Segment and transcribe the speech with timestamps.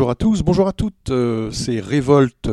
[0.00, 1.10] bonjour à tous, bonjour à toutes.
[1.10, 2.48] Euh, c'est Révolte,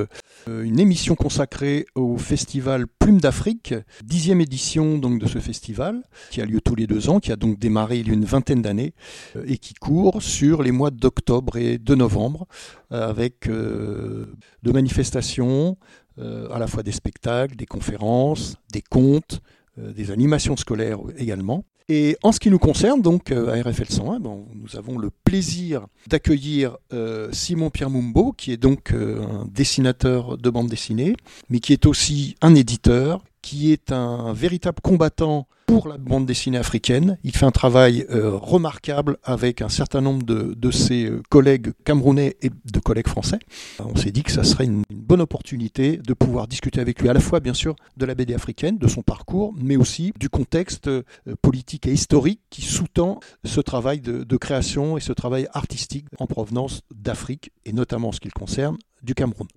[0.49, 3.73] euh, une émission consacrée au festival Plume d'Afrique,
[4.03, 7.37] dixième édition donc de ce festival qui a lieu tous les deux ans, qui a
[7.37, 8.93] donc démarré il y a une vingtaine d'années
[9.37, 12.47] euh, et qui court sur les mois d'octobre et de novembre
[12.91, 14.27] avec de
[14.65, 15.77] manifestations,
[16.17, 19.39] à la fois des spectacles, des conférences, des contes,
[19.77, 21.63] des animations scolaires également.
[21.89, 25.09] Et en ce qui nous concerne, donc euh, à RFL 101, bon, nous avons le
[25.23, 31.15] plaisir d'accueillir euh, Simon Pierre Mumbo, qui est donc euh, un dessinateur de bande dessinée,
[31.49, 36.57] mais qui est aussi un éditeur, qui est un véritable combattant pour la bande dessinée
[36.57, 37.17] africaine.
[37.23, 42.35] Il fait un travail euh, remarquable avec un certain nombre de, ses euh, collègues camerounais
[42.41, 43.39] et de collègues français.
[43.79, 47.13] On s'est dit que ça serait une, bonne opportunité de pouvoir discuter avec lui à
[47.13, 50.89] la fois, bien sûr, de la BD africaine, de son parcours, mais aussi du contexte
[50.89, 51.03] euh,
[51.41, 56.27] politique et historique qui sous-tend ce travail de, de création et ce travail artistique en
[56.27, 59.47] provenance d'Afrique, et notamment en ce qui le concerne, du Cameroun.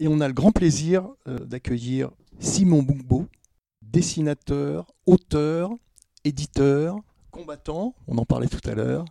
[0.00, 3.26] Et on a le grand plaisir d'accueillir Simon Bungbo,
[3.82, 5.70] dessinateur, auteur,
[6.24, 6.96] éditeur,
[7.30, 9.04] combattant, on en parlait tout à l'heure,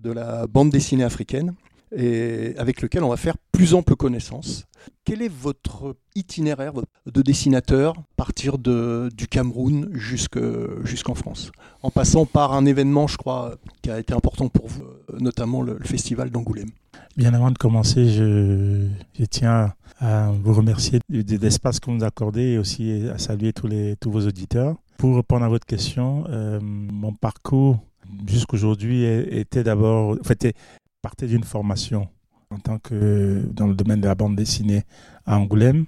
[0.00, 1.54] de la bande dessinée africaine,
[1.94, 4.64] et avec lequel on va faire plus ample connaissance.
[5.04, 6.72] Quel est votre itinéraire
[7.06, 11.50] de dessinateur partir de, du Cameroun jusqu'en France?
[11.82, 14.84] En passant par un événement, je crois, qui a été important pour vous,
[15.18, 16.70] notamment le, festival d'Angoulême.
[17.16, 18.86] Bien avant de commencer, je,
[19.30, 23.66] tiens à vous remercier de l'espace que vous nous accordez et aussi à saluer tous,
[23.66, 24.76] les, tous vos auditeurs.
[24.96, 27.78] Pour répondre à votre question, euh, mon parcours
[28.26, 30.54] jusqu'aujourd'hui était d'abord, en fait,
[31.02, 32.08] partait d'une formation
[32.50, 34.84] en tant que dans le domaine de la bande dessinée
[35.26, 35.86] à Angoulême.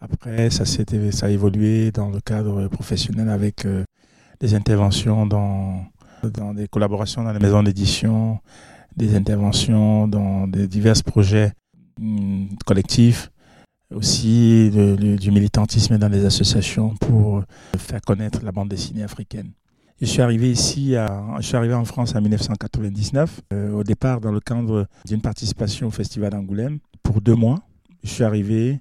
[0.00, 3.84] Après, ça, ça a évolué dans le cadre professionnel avec euh,
[4.40, 5.84] des interventions dans,
[6.22, 8.38] dans des collaborations dans les maisons d'édition,
[8.96, 11.52] des interventions dans des divers projets
[12.00, 13.30] hum, collectifs
[13.94, 17.42] aussi du militantisme dans les associations pour
[17.76, 19.50] faire connaître la bande dessinée africaine.
[20.00, 20.94] Je suis arrivé ici,
[21.38, 25.88] je suis arrivé en France en 1999, euh, au départ dans le cadre d'une participation
[25.88, 27.58] au Festival d'Angoulême pour deux mois.
[28.04, 28.80] Je suis arrivé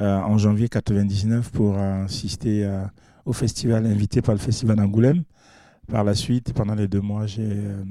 [0.00, 2.68] euh, en janvier 1999 pour assister
[3.24, 5.22] au festival invité par le Festival d'Angoulême.
[5.88, 7.82] Par la suite, pendant les deux mois, j'ai, euh,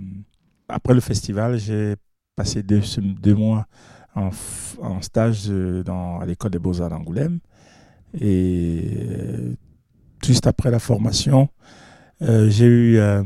[0.72, 1.96] après le festival, j'ai
[2.36, 3.68] passé deux, deux mois
[4.16, 4.32] en,
[5.02, 7.40] stage dans, à l'école des beaux-arts d'Angoulême.
[8.20, 9.54] Et euh,
[10.24, 11.50] juste après la formation,
[12.22, 13.24] euh, j'ai eu euh,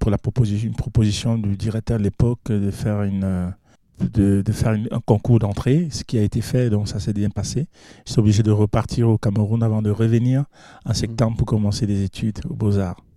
[0.00, 3.52] pour la proposition, une proposition du directeur de l'époque de faire une
[4.00, 7.30] de, de, faire un concours d'entrée, ce qui a été fait, donc ça s'est bien
[7.30, 7.66] passé.
[8.06, 10.44] Je suis obligé de repartir au Cameroun avant de revenir
[10.84, 13.07] en septembre pour commencer des études aux Beaux-Arts.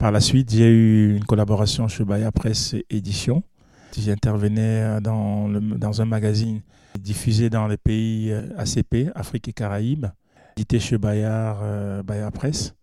[0.00, 3.42] Par la suite, j'ai eu une collaboration chez Baya Presse Édition,
[3.94, 6.62] J'intervenais dans, dans un magazine
[6.98, 10.06] diffusé dans les pays euh, ACP, Afrique et Caraïbes,
[10.56, 12.74] édité chez Bayard, euh, Bayard Presse.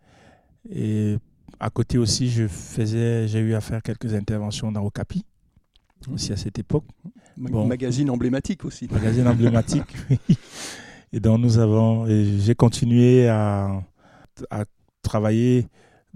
[0.69, 1.17] Et
[1.59, 5.25] à côté aussi, je faisais, j'ai eu à faire quelques interventions dans Okapi,
[6.13, 6.85] aussi à cette époque.
[7.35, 8.87] Bon, magazine emblématique aussi.
[8.91, 10.19] Magazine emblématique, oui.
[11.11, 13.81] Et donc nous avons, j'ai continué à,
[14.51, 14.65] à
[15.01, 15.67] travailler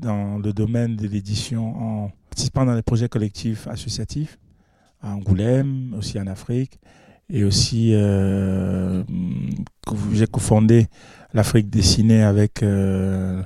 [0.02, 4.38] dans le domaine de l'édition en participant dans des projets collectifs associatifs
[5.02, 6.80] à Angoulême, aussi en Afrique.
[7.30, 9.04] Et aussi, euh,
[10.12, 10.88] j'ai cofondé
[11.34, 13.42] l'Afrique dessinée avec euh,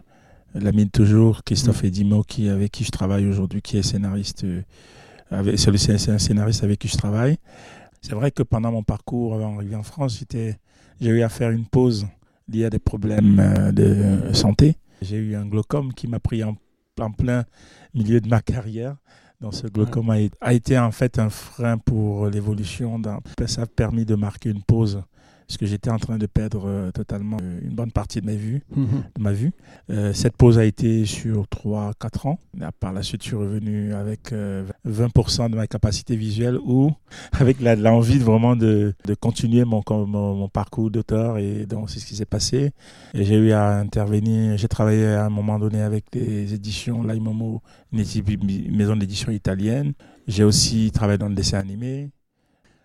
[0.55, 1.87] l'ami de toujours, Christophe mm.
[1.87, 4.43] Edimo, qui, avec qui je travaille aujourd'hui, qui est scénariste.
[4.43, 4.61] Euh,
[5.57, 7.37] c'est un scénariste avec qui je travaille.
[8.01, 11.65] C'est vrai que pendant mon parcours avant d'arriver en France, j'ai eu à faire une
[11.65, 12.07] pause
[12.51, 14.77] liée à des problèmes euh, de santé.
[15.05, 16.57] J'ai eu un glaucome qui m'a pris en,
[17.11, 17.45] plein
[17.93, 18.95] milieu de ma carrière.
[19.41, 20.09] Donc ce glaucome
[20.41, 23.01] a, été en fait un frein pour l'évolution.
[23.45, 25.03] Ça a permis de marquer une pause
[25.47, 28.33] parce que j'étais en train de perdre euh, totalement euh, une bonne partie de ma
[28.33, 28.61] vue.
[28.75, 29.03] Mhm.
[29.15, 29.51] De ma vue.
[29.91, 32.39] Euh, cette pause a été sur 3-4 ans.
[32.79, 36.91] Par la suite, je suis revenu avec 20% de ma capacité visuelle ou
[37.39, 41.37] avec l'envie vraiment de, de, continuer mon, mon, parcours d'auteur.
[41.37, 42.71] Et donc, c'est ce qui s'est passé.
[43.13, 44.57] J'ai eu à intervenir.
[44.57, 47.61] J'ai travaillé à un moment donné avec des éditions Laimomo,
[47.91, 49.93] une maison d'édition italienne.
[50.27, 52.09] J'ai aussi travaillé dans le dessin animé.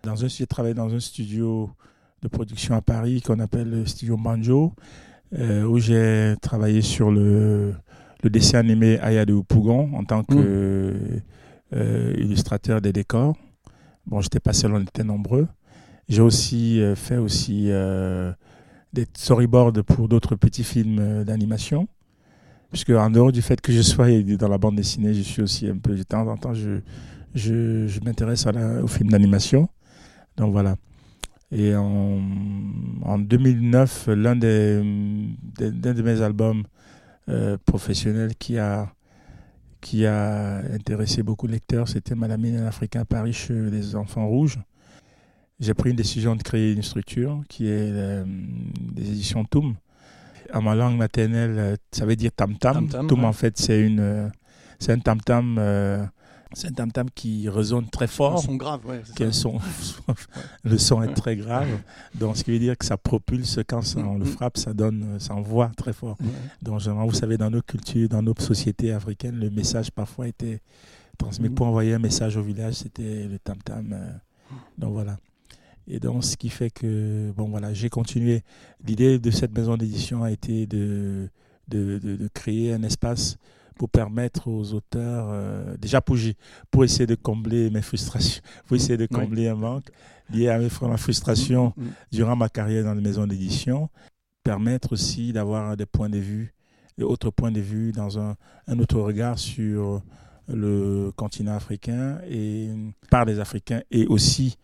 [0.03, 1.69] Dans un, j'ai travaillé dans un studio
[2.21, 4.73] de production à Paris qu'on appelle le studio Banjo,
[5.33, 7.73] euh, où j'ai travaillé sur le,
[8.23, 12.77] le dessin animé Aya de Pougon en tant qu'illustrateur mmh.
[12.77, 13.35] euh, des décors.
[14.05, 15.47] Bon, j'étais pas seul, on était nombreux.
[16.09, 17.69] J'ai aussi euh, fait aussi
[18.93, 21.87] des storyboards pour d'autres petits films d'animation.
[22.69, 25.67] Puisque en dehors du fait que je sois dans la bande dessinée, je suis aussi
[25.67, 26.79] un peu de temps en temps, je,
[27.35, 28.45] je, je m'intéresse
[28.81, 29.67] au film d'animation
[30.37, 30.75] Donc voilà.
[31.51, 32.21] Et en,
[33.03, 34.81] en 2009, l'un des,
[35.57, 36.63] des, de mes albums
[37.29, 38.93] euh, professionnels qui a,
[39.81, 44.59] qui a intéressé beaucoup de lecteurs, c'était Malamine en Africain Paris chez les Enfants Rouges.
[45.59, 49.75] J'ai pris une décision de créer une structure qui est euh, des éditions Toum.
[50.53, 52.87] En ma langue maternelle, ça veut dire tam-tam.
[53.07, 54.31] Toum, en fait, c'est une,
[54.79, 56.09] c'est un tam-tam
[56.53, 58.35] c'est un tam-tam qui résonne très fort.
[58.35, 59.01] Le son grave, ouais.
[60.63, 61.67] le son est très grave.
[62.15, 65.33] Donc, ce qui veut dire que ça propulse quand on le frappe, ça donne, ça
[65.33, 66.17] envoie très fort.
[66.61, 70.61] Donc, vous savez, dans nos cultures, dans nos sociétés africaines, le message parfois était
[71.17, 71.47] transmis.
[71.47, 71.53] Mm-hmm.
[71.53, 73.93] Pour envoyer un message au village, c'était le tam-tam.
[73.93, 74.11] Euh.
[74.77, 75.17] donc, voilà.
[75.87, 78.43] Et donc, ce qui fait que, bon, voilà, j'ai continué.
[78.85, 81.29] L'idée de cette maison d'édition a été de,
[81.69, 83.37] de, de créer un espace
[83.75, 86.17] pour permettre aux auteurs, euh, déjà pour,
[86.69, 89.89] pour essayer de combler mes frustrations, pour essayer de combler un manque
[90.29, 93.89] lié à ma frustration mm, mm, durant ma carrière dans les maisons d'édition,
[94.43, 96.53] permettre aussi d'avoir des points de vue,
[97.01, 98.35] autres points de vue dans un,
[98.67, 100.01] un autre regard sur
[100.47, 102.69] le continent africain et
[103.09, 104.57] par les Africains et aussi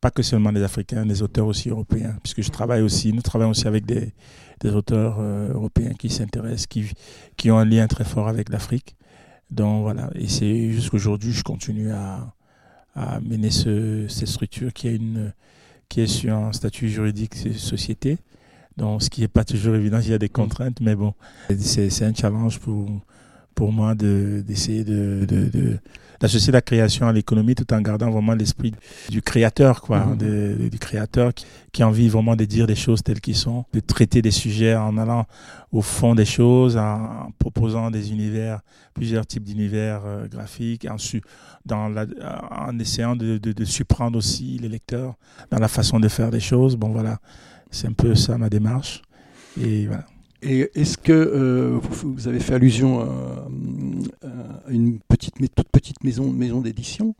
[0.00, 3.50] pas que seulement des Africains, des auteurs aussi européens, puisque je travaille aussi, nous travaillons
[3.50, 4.14] aussi avec des,
[4.60, 6.90] des auteurs euh, européens qui s'intéressent, qui,
[7.36, 8.96] qui ont un lien très fort avec l'Afrique.
[9.50, 12.34] Donc voilà, et c'est jusqu'aujourd'hui, je continue à,
[12.94, 15.32] à mener ce, cette structure qui, a une,
[15.88, 18.18] qui est sur un statut juridique société.
[18.76, 21.12] Donc, ce qui n'est pas toujours évident, il y a des contraintes, mais bon,
[21.58, 22.88] c'est un challenge pour,
[23.54, 25.78] pour moi d'essayer de, de, de,
[26.20, 28.72] d'associer la création à l'économie tout en gardant vraiment l'esprit
[29.08, 30.68] du créateur, quoi, mhm.
[30.68, 33.80] du créateur qui, qui, a envie vraiment de dire les choses telles qu'elles sont, de
[33.80, 35.26] traiter des sujets en allant
[35.72, 38.60] au fond des choses, en, proposant des univers,
[38.92, 40.96] plusieurs types d'univers euh, graphiques, en,
[41.64, 42.06] dans la,
[42.50, 45.14] en essayant de, de, de surprendre aussi les lecteurs
[45.50, 46.76] dans la façon de faire des choses.
[46.76, 47.18] Bon, voilà,
[47.70, 49.02] c'est un peu ça ma démarche.
[49.60, 50.04] Et voilà.
[50.42, 53.46] Et est-ce que euh, vous, avez fait allusion à,
[54.68, 57.14] une petite, toute petite maison, maison d'édition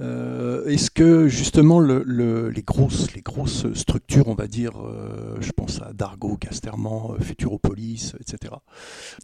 [0.00, 5.50] euh, Est-ce que justement le, les, grosses, les grosses structures, on va dire, euh, je
[5.52, 8.54] pense à Dargo, Casterman, Futuropolis, etc.,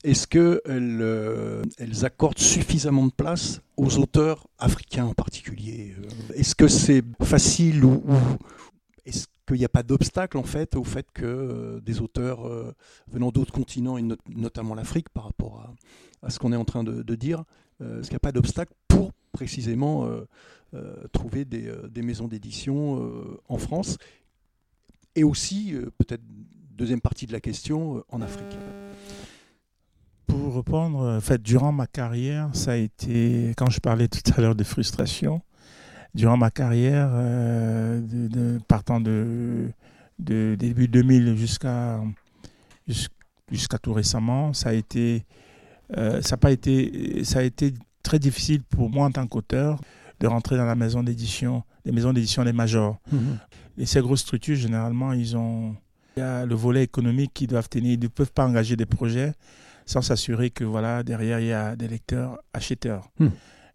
[0.05, 5.94] est-ce qu'elles elles accordent suffisamment de place aux auteurs africains en particulier?
[6.35, 8.17] Est-ce que c'est facile ou, ou
[9.05, 12.75] est-ce qu'il n'y a pas d'obstacle en fait au fait que euh, des auteurs euh,
[13.08, 15.75] venant d'autres continents et notamment l'Afrique par rapport
[16.23, 17.44] à, ce qu'on est en train de, dire,
[17.81, 20.08] euh, est-ce qu'il n'y a pas d'obstacle pour précisément
[21.12, 23.12] trouver des, maisons d'édition
[23.49, 23.99] en France
[25.17, 26.23] et aussi peut-être
[26.70, 28.56] deuxième partie de la question en Afrique?
[30.26, 34.41] Pour répondre, en fait, durant ma carrière, ça a été, quand je parlais tout à
[34.41, 35.43] l'heure de frustration,
[36.14, 39.69] durant ma carrière, euh, de, partant de,
[40.19, 42.00] de, début 2000 jusqu'à
[43.50, 45.25] jusqu'à tout récemment, ça a été
[45.96, 49.81] euh, ça a pas été ça a été très difficile pour moi en tant qu'auteur
[50.20, 52.99] de rentrer dans la maison d'édition, les maisons d'édition des majors.
[53.12, 53.38] Mhm.
[53.78, 55.75] Et ces grosses structures généralement, ils ont
[56.17, 58.87] il y a le volet économique qui doivent tenir, ils ne peuvent pas engager des
[58.87, 59.32] projets
[59.84, 63.10] sans s'assurer que voilà derrière il y a des lecteurs acheteurs.
[63.19, 63.31] Mhm.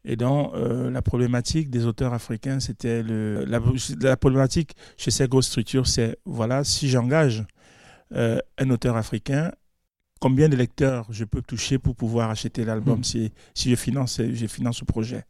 [0.05, 5.47] Et donc, euh, la problématique des auteurs africains, c'était le, la, problématique chez ces grosses
[5.47, 7.45] structures, c'est voilà, si j'engage
[8.15, 9.51] euh, un auteur africain,
[10.19, 13.03] combien de lecteurs je peux toucher pour pouvoir acheter l'album hmm.
[13.03, 15.25] si, si je finance, je finance le projet.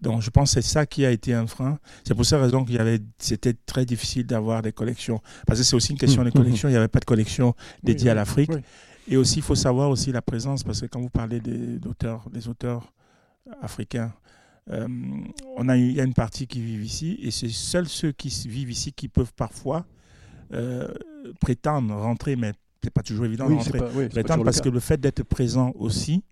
[0.00, 1.78] Donc, je pense que c'est ça qui a été un frein.
[2.04, 5.20] C'est pour cette raison qu'il y avait, c'était très difficile d'avoir des collections.
[5.46, 6.68] Parce que c'est aussi une question de collection.
[6.68, 8.50] Il n'y avait pas de collection dédiée à l'Afrique.
[9.08, 12.30] Et aussi, il faut savoir aussi la présence, parce que quand vous parlez des, auteurs,
[12.30, 12.92] des auteurs
[13.60, 14.12] africains.
[14.70, 14.86] Euh,
[15.56, 18.28] on a, il y a une partie qui vit ici et c'est seuls ceux qui
[18.46, 19.84] vivent ici qui peuvent parfois
[20.52, 20.92] euh,
[21.40, 24.08] prétendre rentrer, mais c'est pas toujours évident de rentrer.
[24.08, 26.22] prétendre parce que le fait d'être présent aussi,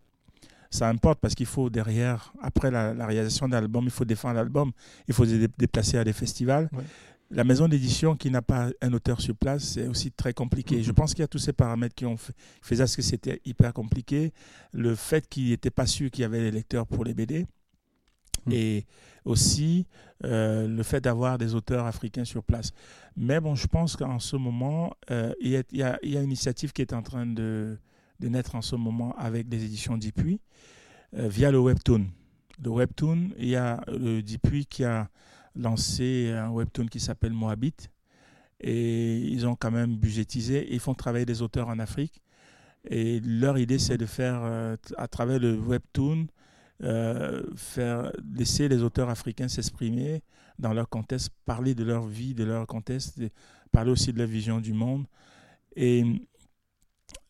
[0.71, 4.73] ça importe parce qu'il faut derrière, après la, réalisation d'un album, il faut défendre l'album,
[5.09, 6.69] il faut se déplacer à des festivals.
[7.31, 10.83] La maison d'édition qui n'a pas un auteur sur place, c'est aussi très compliqué.
[10.83, 12.33] Je pense qu'il y a tous ces paramètres qui ont fait,
[12.63, 14.33] fait ce que c'était hyper compliqué.
[14.73, 17.47] Le fait qu'il n'était pas sûr qu'il y avait les lecteurs pour les BD.
[18.47, 18.53] Mm.
[18.53, 18.87] Et
[19.25, 19.87] aussi
[20.25, 22.73] euh, le fait d'avoir des auteurs africains sur place.
[23.17, 26.93] Mais bon, je pense qu'en ce moment, euh, il, y a, une initiative qui est
[26.93, 27.79] en train de,
[28.21, 30.41] naître en ce moment avec les éditions Dipuis
[31.15, 32.07] euh, via le Webtoon.
[32.63, 35.09] Le Webtoon, il y a le Dipuis qui a
[35.55, 37.75] lancé un webtoon qui s'appelle Moabit.
[38.61, 40.67] Et ils ont quand même budgétisé.
[40.73, 42.21] ils font travailler des auteurs en Afrique.
[42.89, 46.27] Et leur idée, c'est de faire, euh, à travers le webtoon,
[47.57, 50.23] faire laisser les auteurs africains s'exprimer
[50.61, 53.21] dans leur contexte, parler de leur vie, de leur contexte,
[53.73, 55.07] parler aussi de leur vision du monde.
[55.75, 56.05] Et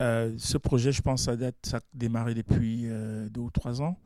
[0.00, 2.88] ce projet, je pense, ça, date, ça a démarré depuis
[3.30, 3.98] deux ou trois ans.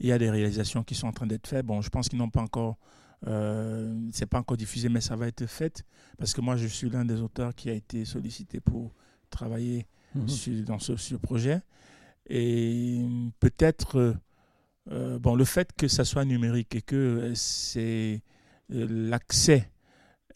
[0.00, 1.66] Il y a des réalisations qui sont en train d'être faites.
[1.66, 2.78] Bon, je pense qu'ils n'ont pas encore,
[3.26, 5.84] euh, c'est pas encore diffusé, mais ça va être fait
[6.18, 8.92] parce que moi, je suis l'un des auteurs qui a été sollicité pour
[9.30, 10.64] travailler mhm.
[10.64, 11.60] dans ce, projet.
[12.28, 13.00] Et
[13.40, 14.16] peut-être,
[14.90, 18.22] euh, bon, le fait que ça soit numérique et que c'est
[18.72, 19.70] euh, l'accès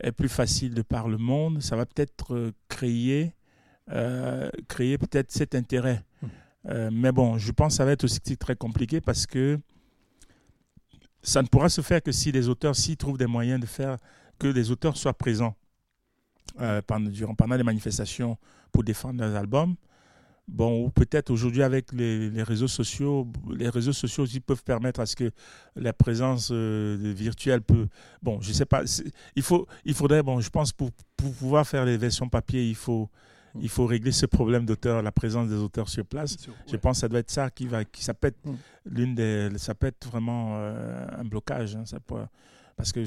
[0.01, 3.35] est plus facile de par le monde, ça va peut-être euh, créer,
[4.69, 6.03] créer peut-être cet intérêt.
[6.23, 6.31] Mhm.
[6.71, 9.59] Euh, mais bon, je pense que ça va être aussi très compliqué parce que
[11.25, 13.97] ça ne pourra se faire que si les auteurs, s'ils trouvent des moyens de faire
[14.39, 15.57] que les auteurs soient présents
[16.61, 18.37] euh, pendant, durant, pendant les manifestations
[18.71, 19.75] pour défendre leurs albums.
[20.47, 25.07] Bon, ou peut-être aujourd'hui avec les, réseaux sociaux, les réseaux sociaux aussi peuvent permettre à
[25.07, 25.31] ce que
[25.75, 27.89] la présence euh, virtuelle peut.
[28.23, 28.83] Bon, je sais pas.
[29.35, 32.75] Il faut, il faudrait, bon, je pense pour, pour pouvoir faire les versions papier, il
[32.75, 33.09] faut
[33.61, 36.37] il faut régler ce problème d'auteur, la présence des auteurs sur place.
[36.67, 38.57] Je pense que ça doit être ça qui va, qui, ça peut être mm.
[38.87, 41.77] l'une des, ça peut être vraiment euh, un blocage.
[41.77, 42.17] Hein, ça peut,
[42.77, 43.01] parce que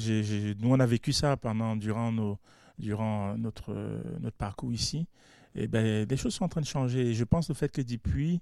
[0.62, 2.38] nous on a vécu ça pendant durant nos,
[2.77, 3.74] durant notre
[4.20, 5.08] notre parcours ici.
[5.56, 7.08] Et ben les choses sont en train de changer.
[7.08, 8.42] Et je pense le fait que depuis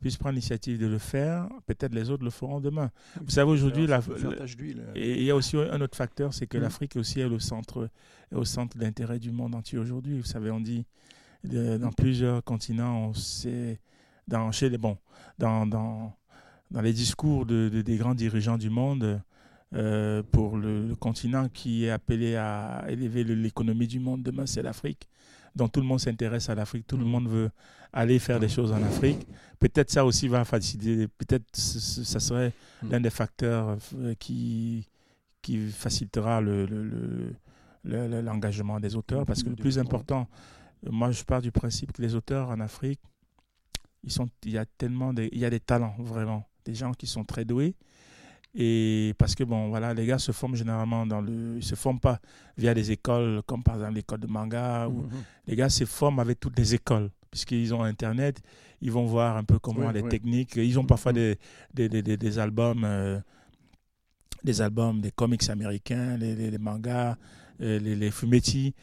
[0.00, 2.90] puisse prendre l'initiative de le faire, peut-être les autres le feront demain.
[3.22, 4.00] Vous savez, aujourd'hui, la,
[4.94, 6.60] et il y a aussi un autre facteur, c'est que mm.
[6.60, 7.88] l'Afrique aussi est au centre,
[8.30, 10.18] est au centre d'intérêt du monde entier aujourd'hui.
[10.18, 10.84] Vous savez, on dit
[11.46, 13.08] dans plusieurs continents.
[13.08, 13.80] On sait,
[14.28, 14.96] dans, chez les, bon,
[15.38, 16.12] dans, dans,
[16.70, 19.20] dans les discours de, des grands dirigeants du monde,
[19.74, 25.08] euh, pour le, continent qui est appelé à élever l'économie du monde demain, c'est l'Afrique.
[25.56, 27.50] Donc tout le monde s'intéresse à l'Afrique, tout le monde veut
[27.92, 29.26] aller faire des choses en Afrique.
[29.58, 32.52] Peut-être ça aussi va faciliter, peut-être ça serait
[32.88, 34.86] l'un des facteurs euh, qui,
[35.42, 36.40] qui facilitera
[37.84, 40.28] l'engagement le, le, des auteurs, parce que le plus important,
[40.84, 43.00] moi, je pars du principe que les auteurs en Afrique,
[44.04, 46.46] ils sont, il y a tellement de, il y a des talents, vraiment.
[46.64, 47.74] Des gens qui sont très doués.
[48.54, 51.56] Et parce que, bon, voilà, les gars se forment généralement dans le.
[51.58, 52.20] Ils se forment pas
[52.56, 54.88] via des écoles, comme par exemple l'école de manga.
[54.88, 55.10] Ou, mhm.
[55.46, 58.40] Les gars se forment avec toutes les écoles, puisqu'ils ont Internet.
[58.80, 60.56] Ils vont voir un peu comment les techniques.
[60.56, 61.36] Ils ont parfois mhm.
[61.74, 62.84] des, des, des, des, albums.
[62.84, 63.20] Euh,
[64.44, 67.16] des albums, des comics américains, les, les, mangas,
[67.60, 68.74] euh, les, les fumetti.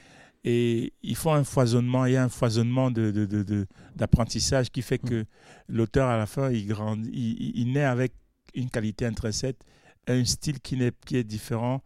[0.45, 4.97] Et il faut un foisonnement, il y a un foisonnement d'apprentissage de, de, qui fait
[4.97, 5.25] que
[5.69, 7.09] l'auteur, à la fin, il, grandit,
[7.55, 8.13] il, naît avec
[8.53, 9.57] une qualité intrinsèque,
[10.07, 11.81] un style qui, est, qui est différent,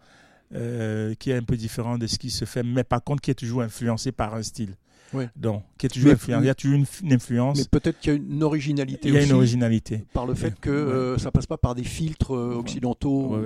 [0.56, 3.30] euh, qui est un peu différent de ce qui se fait, mais par contre qui
[3.30, 4.76] est toujours influencé par un style.
[5.36, 6.44] Donc, qui est toujours influencé.
[6.44, 7.58] Il y a toujours une, influence.
[7.60, 10.04] Mais peut-être qu'il y a une originalité Il y a une originalité.
[10.14, 13.38] Par le fait que ça euh, ça passe pas par des filtres euh, occidentaux.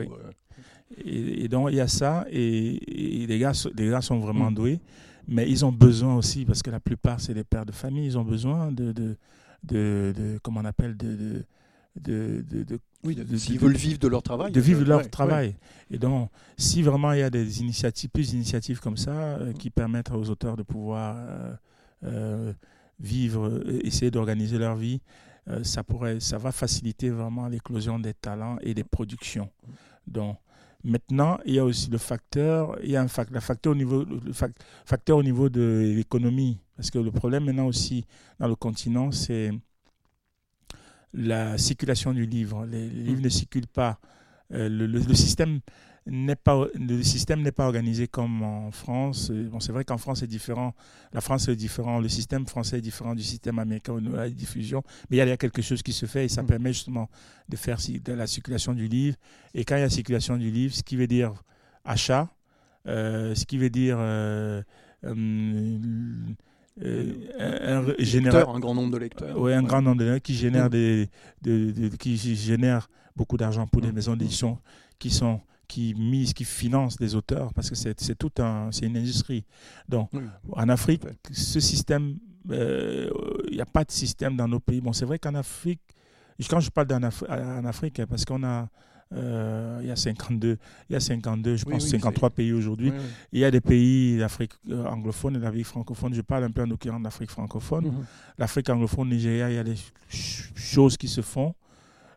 [1.06, 4.56] Et, donc, il y a ça, et, les, gars, les gars sont vraiment mm.
[4.56, 4.80] doués,
[5.28, 8.18] mais ils ont besoin aussi, parce que la plupart, c'est des pères de famille, ils
[8.18, 9.18] ont besoin de, de,
[9.64, 11.44] de, comment on appelle, de,
[11.96, 14.52] de, de, oui, s'ils veulent vivre de leur travail.
[14.52, 15.56] De vivre de leur travail.
[15.90, 19.70] Et donc, si vraiment il y a des initiatives, plus d'initiatives comme ça, euh, qui
[19.70, 21.54] permettent aux auteurs de pouvoir euh,
[22.04, 22.54] euh,
[23.00, 25.02] vivre, essayer d'organiser leur vie,
[25.64, 29.50] ça, pourrait, ça va faciliter vraiment l'éclosion des talents et des productions.
[30.06, 30.38] Donc,
[30.84, 34.04] Maintenant, il y a aussi le facteur, il y a un facteur, facteur au niveau,
[34.04, 34.34] le
[34.86, 36.60] facteur au niveau de l'économie.
[36.76, 38.06] Parce que le problème maintenant aussi
[38.40, 39.52] dans le continent, c'est
[41.14, 42.66] la circulation du livre.
[42.66, 43.24] Les, livres mm.
[43.24, 44.00] ne circulent pas.
[44.54, 45.60] Euh, le, système
[46.44, 49.32] pas le système n'est pas organisé comme en France.
[49.32, 50.74] Bon, c'est vrai qu'en France c'est différent.
[51.14, 52.00] La France est différent.
[52.00, 54.84] Le système français est différent du système américain de la diffusion.
[55.10, 56.48] Mais il y, a, quelque chose qui se fait et ça mm.
[56.48, 57.10] permet justement
[57.50, 59.18] de faire de la circulation du livre.
[59.54, 61.34] Et quand il y a circulation du livre, ce qui veut dire
[61.86, 62.30] achat,
[62.88, 64.62] euh, ce qui veut dire euh,
[65.04, 65.78] euh,
[67.40, 69.40] un, générateur, un grand nombre de lecteurs.
[69.40, 70.70] Oui, un grand nombre de lecteurs qui génèrent, mm.
[71.44, 73.96] des, qui génèrent beaucoup d'argent pour des mm.
[73.96, 74.58] maisons d'édition
[74.98, 78.98] qui sont qui mise, qui finance les auteurs, parce que c'est tout un, c'est une
[78.98, 79.46] industrie.
[79.88, 80.10] Donc,
[80.52, 82.18] en Afrique, ce système,
[82.50, 83.10] euh,
[83.48, 84.82] il n'y a pas de système dans nos pays.
[84.82, 85.80] Bon, c'est vrai qu'en Afrique,
[86.50, 88.68] quand je parle d'en en Afrique, parce qu'on a,
[89.14, 90.58] euh, il y a 52,
[90.90, 92.92] il y a 52, je pense, 53 pays aujourd'hui.
[93.32, 96.14] Il y a des pays d'Afrique euh, anglophone et d'Afrique francophone.
[96.14, 97.86] Je parle un peu en l'occurrence d'Afrique francophone.
[97.86, 98.06] Mhm.
[98.38, 99.78] L'Afrique anglophone, Nigeria, il y a des
[100.10, 101.56] choses qui se font.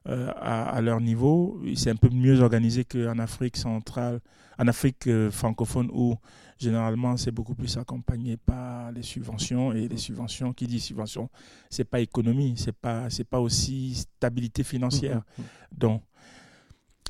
[0.06, 1.62] Euh, à, leur niveau.
[1.76, 4.20] C'est un peu mieux organisé qu'en Afrique centrale,
[4.58, 6.14] en Afrique euh, francophone où
[6.58, 11.28] généralement c'est beaucoup plus accompagné par les subventions et les subventions qui dit subvention
[11.68, 15.78] c'est pas économie c'est pas c'est pas aussi stabilité financière mmh, mmh, mmh.
[15.78, 16.02] donc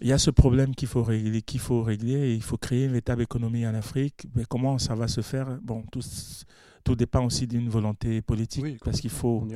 [0.01, 2.35] il y a ce problème qu'il faut régler, qu'il faut régler.
[2.35, 4.27] il faut créer une véritable économie en Afrique.
[4.35, 5.59] Mais comment ça va se faire?
[5.63, 6.01] Bon, tout,
[6.85, 9.47] tout dépend aussi d'une volonté politique, parce qu'il faut,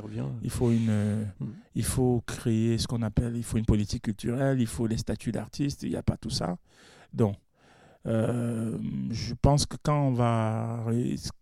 [0.42, 1.52] il faut une, hmm.
[1.74, 5.30] il faut créer ce qu'on appelle, il faut une politique culturelle, il faut les statuts
[5.30, 5.82] d'artistes.
[5.82, 6.56] Il n'y a pas tout ça.
[7.12, 7.36] Donc,
[8.06, 8.78] euh,
[9.10, 10.86] je pense que quand on va,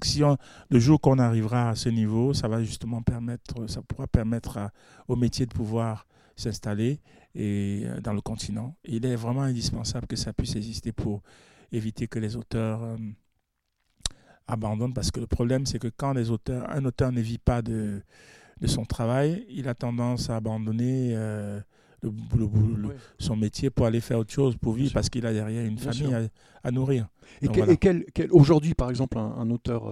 [0.02, 0.22] si
[0.68, 4.58] le jour qu'on arrivera à ce niveau, ça va justement permettre, ça pourra permettre
[5.06, 7.00] au métier de pouvoir s'installer
[7.34, 8.74] et euh, dans le continent.
[8.84, 11.22] Il est vraiment indispensable que ça puisse exister pour
[11.70, 12.96] éviter que les auteurs
[14.48, 17.38] euh, abandonnent, parce que le problème, c'est que quand les auteurs, un auteur ne vit
[17.38, 18.02] pas de,
[18.60, 21.60] de son travail, il a tendance à abandonner euh,
[22.02, 22.10] le,
[23.18, 26.30] son métier pour aller faire autre chose, pour vivre, parce qu'il a derrière une famille
[26.62, 27.08] à, nourrir.
[27.42, 29.88] Et, quel, aujourd'hui, par exemple, un, auteur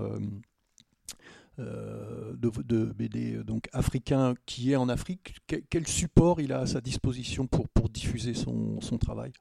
[1.58, 5.36] euh, de, BD donc africain qui est en Afrique,
[5.70, 9.32] quel, support il a à sa disposition pour, pour diffuser son, son travail?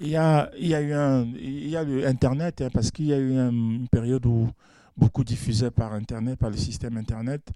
[0.00, 2.90] Il y, a, il y a eu un, il y a le Internet, hein, parce
[2.90, 4.48] qu'il y a eu une période où
[4.96, 7.50] beaucoup diffusaient par Internet, par le système Internet.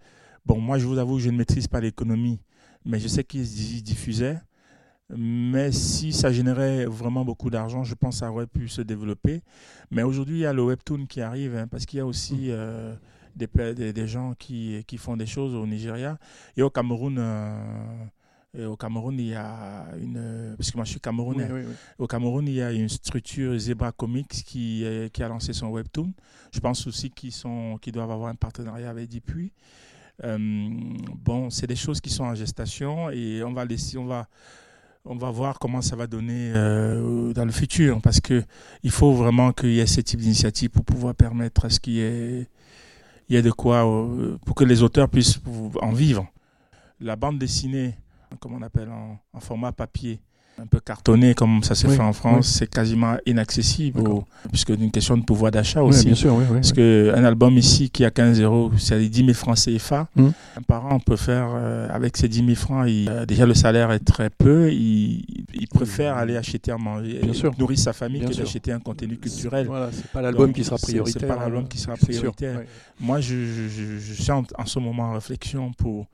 [0.44, 2.40] Bon, moi, je vous avoue, je ne maîtrise pas l'économie,
[2.84, 4.38] mais je sais qu'ils diffusaient.
[5.10, 9.42] Mais si ça générait vraiment beaucoup d'argent, je pense que ça aurait pu se développer.
[9.90, 12.34] Mais aujourd'hui, il y a le webtoon qui arrive, hein, parce qu'il y a aussi
[12.34, 12.50] mmh.
[12.50, 12.94] euh,
[13.36, 16.18] des, des, gens qui, qui, font des choses au Nigeria.
[16.56, 18.04] Et au Cameroun, euh,
[18.58, 20.54] au Cameroun, il y a une.
[20.56, 21.48] Parce que moi, je suis camerounais.
[21.98, 26.12] Au Cameroun, il y a une structure Zebra Comics qui, qui a lancé son webtoon.
[26.52, 27.32] Je pense aussi qu'ils
[27.82, 29.52] qu doivent avoir un partenariat avec Dupuis.
[30.22, 30.38] Euh,
[31.24, 34.28] bon, c'est des choses qui sont en gestation et on va laisser, on va,
[35.04, 38.44] on va voir comment ça va donner euh, dans le futur parce que
[38.84, 41.94] il faut vraiment qu'il y ait ce type d'initiative pour pouvoir permettre à ce qu'il
[41.94, 42.46] y ait
[43.28, 45.40] il y a de quoi euh, pour que les auteurs puissent
[45.80, 46.26] en vivre.
[47.00, 47.96] La bande dessinée,
[48.40, 50.20] comme on appelle en, format papier,
[50.58, 54.02] un peu cartonné comme ça se fait en France, c'est quasiment inaccessible,
[54.50, 56.06] puisque d'une question de pouvoir d'achat aussi.
[56.06, 60.08] Bien sûr, parce qu'un album ici qui a 15 euros, c'est 10 000 francs CFA.
[60.16, 60.32] Hum.
[60.56, 63.90] Un parent peut faire, euh, avec ces 10 000 francs, il, euh, déjà le salaire
[63.90, 67.52] est très peu, il, il préfère aller acheter à manger, bien sûr.
[67.58, 69.66] nourrir sa famille que d'acheter un contenu culturel.
[69.66, 71.20] Voilà, c'est pas l'album qui sera prioritaire.
[71.20, 72.62] C'est pas l'album qui sera prioritaire.
[73.00, 76.06] Moi, je, je, je, suis en, ce moment en réflexion pour.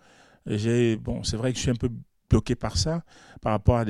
[1.05, 1.91] Bon, c'est vrai que je suis un peu
[2.31, 3.03] bloqué par ça,
[3.43, 3.85] par rapport à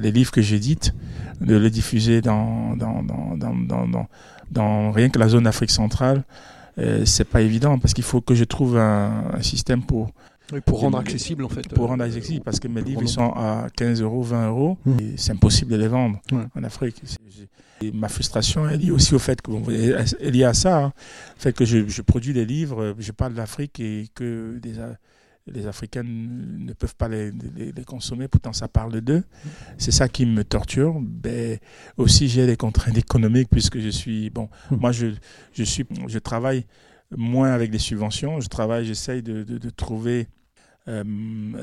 [0.00, 0.94] des, livres que j'édite,
[1.40, 4.06] de les diffuser dans, dans, dans, dans,
[4.50, 6.24] dans rien que la zone Afrique centrale.
[6.78, 10.12] Euh, c'est pas évident parce qu'il faut que je trouve un système pour
[10.64, 11.68] pour rendre accessible en fait.
[11.68, 14.78] Pour rendre euh, accessible, parce que mes livres ils sont à 15 euros, 20 euros,
[14.84, 14.96] mmh.
[15.16, 16.20] c'est impossible de les vendre
[16.54, 17.02] en Afrique.
[17.80, 20.92] Et ma frustration est liée aussi au fait que, bon, est liée à ça, hein.
[21.36, 24.74] fait que je, je, produis des livres, je parle de l'Afrique et que des,
[25.52, 29.24] les Africains ne peuvent pas les, les, consommer, pourtant ça parle d'eux.
[29.76, 30.98] C'est ça qui me torture.
[31.00, 31.58] Ben,
[31.96, 34.76] aussi, j'ai des contraintes économiques puisque je suis, bon, mmh.
[34.76, 35.06] moi je,
[35.52, 36.64] je, suis, je travaille
[37.16, 40.28] moins avec des subventions, je travaille, j'essaye de, de, de trouver
[40.88, 41.04] euh,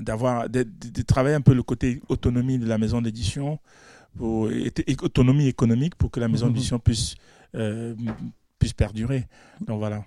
[0.02, 0.64] d'avoir de,
[1.02, 3.60] travailler un peu le côté autonomie de la maison d'édition,
[4.16, 4.50] pour
[5.02, 6.54] autonomie économique pour que la maison mhm.
[6.54, 7.16] d'édition puisse
[7.56, 7.96] euh,
[8.60, 9.26] puisse perdurer.
[9.62, 10.06] Donc voilà.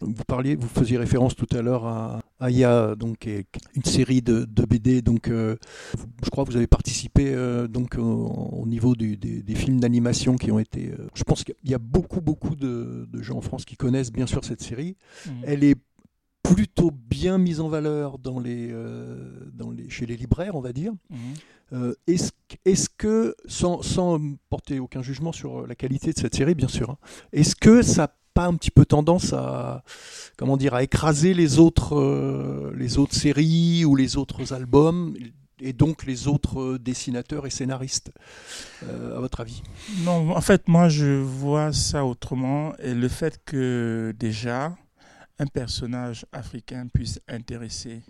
[0.00, 4.64] Vous parliez, vous faisiez référence tout à l'heure à Aya, donc une série de, de
[4.64, 5.00] BD.
[5.00, 5.56] Donc, euh,
[6.22, 7.34] je crois que vous avez participé
[7.68, 10.92] donc au, niveau des, des, films d'animation qui ont été.
[11.14, 14.26] je pense qu'il y a beaucoup beaucoup de, de, gens en France qui connaissent bien
[14.26, 14.96] sûr cette série.
[15.26, 15.30] Hmm.
[15.44, 15.76] Elle est
[16.54, 20.72] plutôt bien mise en valeur dans les, euh, dans les, chez les libraires, on va
[20.72, 20.92] dire.
[21.10, 21.18] Mhm.
[21.72, 22.30] Euh, est-ce,
[22.64, 26.90] est que, sans, sans, porter aucun jugement sur la qualité de cette série, bien sûr,
[26.90, 26.98] hein,
[27.32, 29.82] est-ce que ça pas un petit peu tendance à,
[30.36, 35.16] comment dire, à écraser les autres, euh, les autres séries ou les autres albums
[35.58, 38.12] et donc les autres dessinateurs et scénaristes,
[38.82, 39.62] à votre avis?
[40.04, 42.76] Non, en fait, moi je vois ça autrement.
[42.76, 44.76] Et le fait que déjà,
[45.38, 48.02] un personnage africain puisse intéresser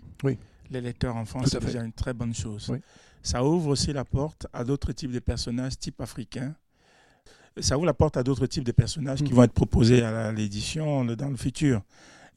[0.69, 2.69] les lecteurs en France, c'est déjà une très bonne chose.
[3.23, 6.53] Ça ouvre aussi la porte à d'autres types de personnages type africain.
[7.61, 9.35] Ça ouvre la porte à d'autres types de personnages qui mm.
[9.35, 11.81] vont être proposés à l'édition dans le futur.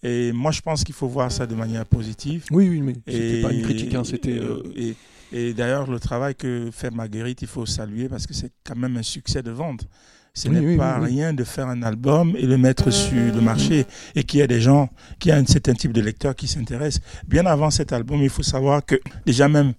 [0.02, 2.46] Et moi, je pense qu'il faut voir ça de manière positive.
[2.50, 4.38] Oui, oui, mais c'était pas une critique, hein, c'était.
[4.38, 4.96] Euh, et,
[5.33, 8.96] et d'ailleurs, le travail que fait Marguerite, il faut saluer parce que c'est quand même
[8.96, 9.87] un succès de vente.
[10.33, 14.22] Ce n'est pas rien de faire un album et le mettre sur le marché et
[14.22, 17.02] qu'il y a des gens, qu'il y a un certain type de lecteurs qui s'intéressent.
[17.26, 18.94] Bien avant cet album, il faut savoir que
[19.26, 19.74] déjà même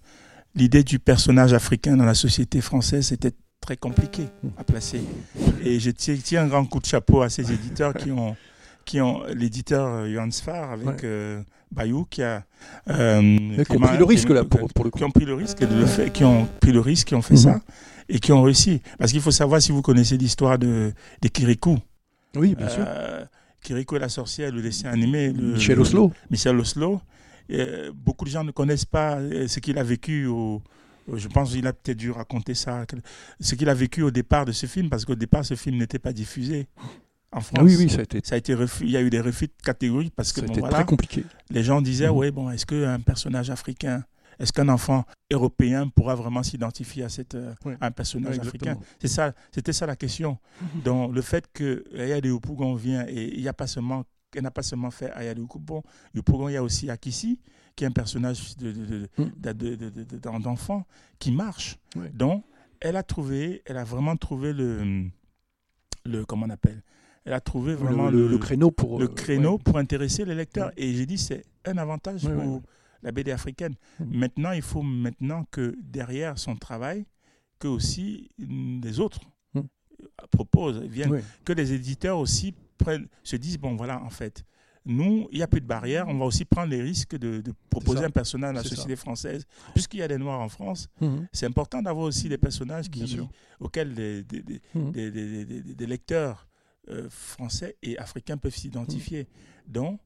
[0.53, 4.23] l'idée du personnage africain dans la société française, c'était très compliqué
[4.57, 5.01] à placer.
[5.63, 8.35] Et je tiens un grand coup de chapeau à ces éditeurs qui ont
[8.83, 11.05] qui ont l'éditeur Johan Sfar avec
[11.71, 12.43] Bayou qui a
[12.87, 14.97] qui ont pris le risque là pour, pour, le coup.
[14.97, 17.21] qui ont pris le risque de le faire, qui ont pris le risque, qui ont
[17.21, 17.61] fait ça
[18.09, 18.81] et qui ont réussi.
[18.97, 21.77] Parce qu'il faut savoir si vous connaissez l'histoire de des Kirikou.
[22.35, 22.85] Oui, bien sûr.
[23.61, 25.31] Kirikou et la sorcière, le dessin animé.
[25.31, 26.11] Le, Michel Oslo.
[26.29, 26.99] Michel Oslo.
[27.93, 30.61] beaucoup de gens ne connaissent pas ce qu'il a vécu au,
[31.13, 32.85] je pense qu'il a peut-être dû raconter ça,
[33.39, 35.99] ce qu'il a vécu au départ de ce film, parce qu'au départ, ce film n'était
[35.99, 36.67] pas diffusé
[37.31, 37.63] en France.
[37.63, 38.21] Oui, oui, ça a été.
[38.23, 40.85] Ça a été il y a eu des refus de catégorie parce que bon, très
[40.85, 41.23] compliqué.
[41.49, 42.17] Les gens disaient, mhm.
[42.17, 44.03] oui, bon, est-ce qu'un personnage africain,
[44.39, 49.33] est-ce qu'un enfant européen pourra vraiment s'identifier à, cette, euh, un personnage africain C'est ça,
[49.51, 50.37] c'était ça la question.
[50.61, 50.81] Mhm.
[50.83, 54.03] Donc le fait que Ayade Yopougon vient et il n'y a pas seulement,
[54.35, 57.39] elle n'a pas seulement fait Ayade Yopougon, il y a aussi Akissi
[57.75, 58.55] qui est un personnage
[60.39, 60.83] d'enfant de,
[61.19, 61.77] qui marche.
[62.13, 62.43] Donc,
[62.79, 65.05] elle a trouvé, elle a vraiment trouvé le,
[66.05, 66.81] le comment on appelle,
[67.25, 70.71] elle a trouvé vraiment le, créneau pour le euh, créneau pour intéresser les lecteurs.
[70.77, 72.61] Et j'ai dit c'est un avantage pour
[73.03, 73.75] la BD africaine.
[73.99, 74.17] Mm.
[74.17, 77.05] Maintenant, il faut maintenant que derrière son travail,
[77.59, 79.21] que aussi les autres
[79.53, 79.61] mm.
[80.31, 84.43] proposent, viennent, que les éditeurs aussi prennent, se disent bon voilà en fait
[84.85, 86.07] nous, il n'y a plus de barrière.
[86.07, 89.45] On va aussi prendre les risques de, proposer un personnage à la société française.
[89.73, 91.27] Puisqu'il y a des Noirs en France, mhm.
[91.31, 93.19] c'est important d'avoir aussi des personnages qui,
[93.59, 93.89] auxquels
[94.73, 94.91] mhm.
[94.91, 96.47] des, lecteurs
[96.89, 99.27] euh, français et africains peuvent s'identifier.
[99.67, 99.73] Mhm.
[99.73, 99.99] Donc,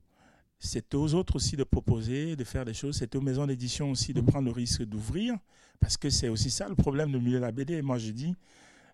[0.59, 2.97] c'est aux autres aussi de proposer, de faire des choses.
[2.97, 5.37] C'est aux maisons d'édition aussi de prendre le risque d'ouvrir.
[5.79, 7.81] Parce que c'est aussi ça le problème du milieu de la BD.
[7.81, 8.33] Moi, je dis,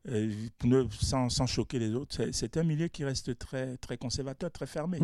[0.10, 0.32] euh,
[1.00, 5.00] sans, sans, choquer les autres, c'est un milieu qui reste très, très conservateur, très fermé.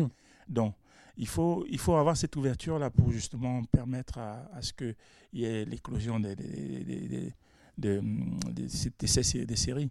[0.48, 0.74] Donc,
[1.16, 4.94] il faut, il faut avoir cette ouverture-là pour justement permettre à, à ce qu'il
[5.32, 7.32] y ait l'éclosion des, des,
[7.76, 8.00] des,
[8.98, 9.90] des, séries.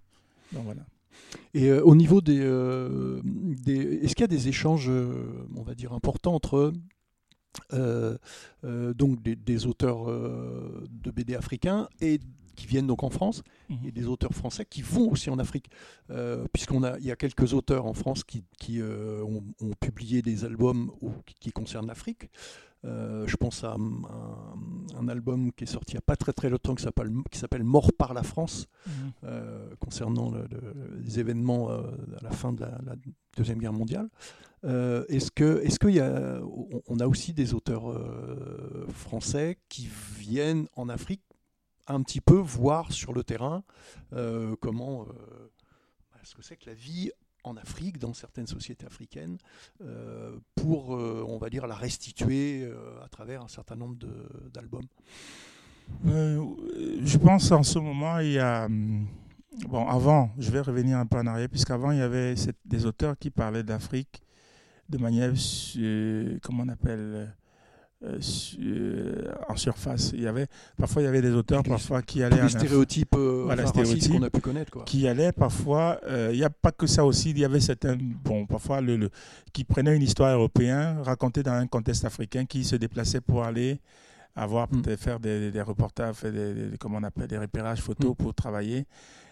[1.54, 5.64] Et euh, au niveau des, euh, des est-ce qu'il y a des échanges, euh, on
[5.64, 6.72] va dire, importants entre
[7.72, 12.20] des, des auteurs de BD africains et
[12.58, 13.78] qui viennent donc en France mhm.
[13.86, 15.70] et des auteurs français qui vont aussi en Afrique,
[16.10, 19.44] euh, puisqu'on a il y a quelques auteurs en France qui, qui euh, ont,
[19.80, 20.92] publié des albums
[21.40, 22.30] qui, concernent l'Afrique.
[22.86, 26.50] Euh, je pense à un, album qui est sorti il n'y a pas très très
[26.50, 29.12] longtemps qui s'appelle, qui s'appelle Mort par la France, mhm.
[29.80, 30.34] concernant
[31.04, 31.84] les événements à
[32.24, 32.96] la fin de la,
[33.36, 34.10] Deuxième Guerre mondiale.
[34.64, 36.42] est-ce que, est-ce qu'il y a,
[36.88, 37.86] on a aussi des auteurs
[38.90, 41.22] français qui viennent en Afrique
[41.88, 43.64] un petit peu voir sur le terrain
[44.14, 45.52] euh, comment euh,
[46.12, 47.12] bah, ce que c'est que la vie
[47.44, 49.38] en Afrique, dans certaines sociétés africaines,
[49.82, 52.70] euh, pour, on va dire, la restituer
[53.02, 53.96] à travers un certain nombre
[54.54, 54.88] d'albums.
[56.04, 58.66] je pense en ce moment, il y a...
[58.66, 59.08] Hum,
[59.70, 63.18] bon, avant, je vais revenir un peu en arrière, puisqu'avant, il y avait des auteurs
[63.18, 64.22] qui parlaient d'Afrique
[64.90, 65.34] de manière,
[66.42, 67.34] comment on appelle,
[68.04, 68.20] euh,
[68.60, 70.12] euh, en surface.
[70.14, 70.46] Il y avait
[70.78, 74.40] parfois il y avait des auteurs parfois qui allaient les stéréotypes, euh, qu'on a pu
[74.40, 74.84] connaître quoi.
[74.84, 76.00] Qui allaient parfois.
[76.32, 77.32] il n'y a pas que ça aussi.
[77.32, 79.10] Il y avait certains bon parfois le,
[79.52, 83.80] qui prenaient une histoire européenne racontée dans un contexte africain qui se déplaçaient pour aller
[84.36, 84.96] avoir mm.
[84.98, 88.16] faire des, des, reportages, des, comment on appelle des repérages photos mm.
[88.16, 88.86] pour travailler.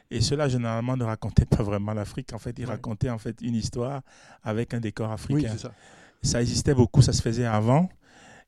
[0.09, 2.33] Et cela généralement ne racontait pas vraiment l'Afrique.
[2.33, 4.01] En fait, ils racontaient en fait une histoire
[4.43, 5.55] avec un décor africain.
[5.55, 5.71] ça.
[6.23, 7.89] ça existait beaucoup, ça se faisait avant.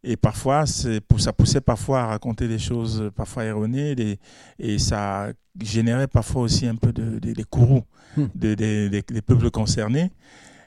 [0.03, 3.95] Et parfois, ça poussait parfois à raconter des choses parfois erronées
[4.59, 5.29] et ça
[5.61, 7.83] générait parfois aussi un peu de, des courroux
[8.15, 8.25] hmm.
[8.35, 10.11] des, peuples concernés.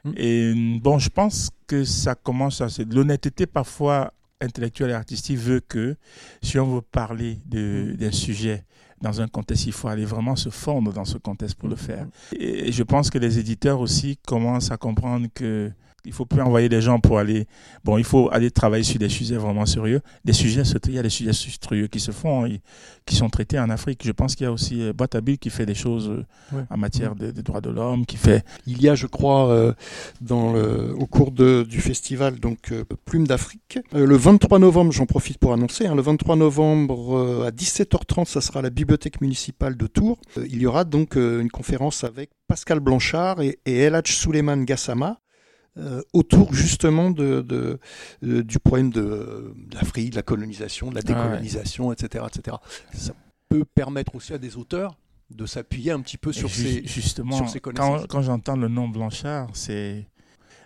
[0.04, 0.12] Hmm.
[0.16, 2.68] Et bon, je pense que ça commence à...
[2.90, 5.96] L'honnêteté parfois intellectuelle et artistique veut que
[6.42, 7.94] si on veut parler hmm.
[7.96, 8.64] d'un sujet
[9.00, 12.06] dans un contexte, il faut aller vraiment se fondre dans ce contexte pour le faire.
[12.38, 15.72] Et je pense que les éditeurs aussi commencent à comprendre que
[16.04, 17.46] il faut plus envoyer des gens pour aller.
[17.84, 20.00] Bon, il faut aller travailler sur des sujets vraiment sérieux.
[20.24, 22.48] Des sujets, il y a des sujets sérieux qui se font,
[23.06, 24.02] qui sont traités en Afrique.
[24.04, 27.14] Je pense qu'il y a aussi euh, Boitabil qui fait des choses euh, en matière
[27.14, 28.44] des de droits de l'homme, qui fait.
[28.66, 29.72] Il y a, je crois, euh,
[30.20, 32.72] dans le, au cours de, du festival, donc
[33.04, 38.26] Plume d'Afrique, le 23 novembre, j'en profite pour annoncer, hein, le 23 novembre à 17h30,
[38.26, 40.18] ça sera la bibliothèque municipale de Tours.
[40.36, 45.20] il y aura donc une conférence avec Pascal Blanchard et, et Elhadj Suleiman Gassama
[45.76, 51.92] euh, autour justement de, de, du problème de, l'Afrique, de la colonisation, de la décolonisation,
[51.92, 52.56] etc., etc.
[52.92, 53.12] Ça
[53.48, 54.96] peut permettre aussi à des auteurs
[55.30, 58.00] de s'appuyer un petit peu sur, ces, justement, sur ces connaissances.
[58.02, 60.06] Quand, quand j'entends le nom Blanchard, c'est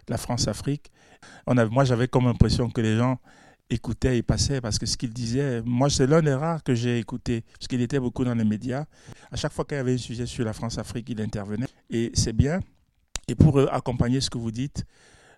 [0.09, 0.91] la France-Afrique.
[1.47, 3.19] On a, moi, j'avais comme impression que les gens
[3.71, 6.99] écoutaient et passaient parce que ce qu'il disait, moi, c'est l'un des rares que j'ai
[6.99, 8.87] écouté parce qu'il était beaucoup dans les médias.
[9.31, 11.67] À chaque fois qu'il y avait un sujet sur la France-Afrique, il intervenait.
[11.91, 12.61] Et c'est bien
[13.29, 14.85] et pour euh, accompagner ce que vous dites,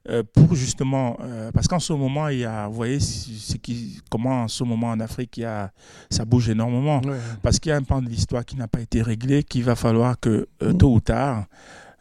[0.09, 4.01] euh, pour justement, euh, parce qu'en ce moment, il y a, vous voyez ce qui,
[4.09, 5.73] comment en ce moment en Afrique, il y a,
[6.11, 7.01] ça bouge énormément,
[7.43, 9.75] parce qu'il y a un pan de l'histoire qui n'a pas été réglé, qu'il va
[9.75, 11.47] falloir que tôt ou tard,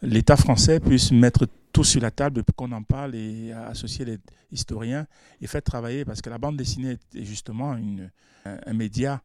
[0.03, 4.19] l'État français puisse mettre tout sur la table pour qu'on en parle et associer les
[4.51, 5.07] historiens
[5.41, 8.11] et faire travailler, parce que la bande dessinée est justement une,
[8.45, 9.21] un média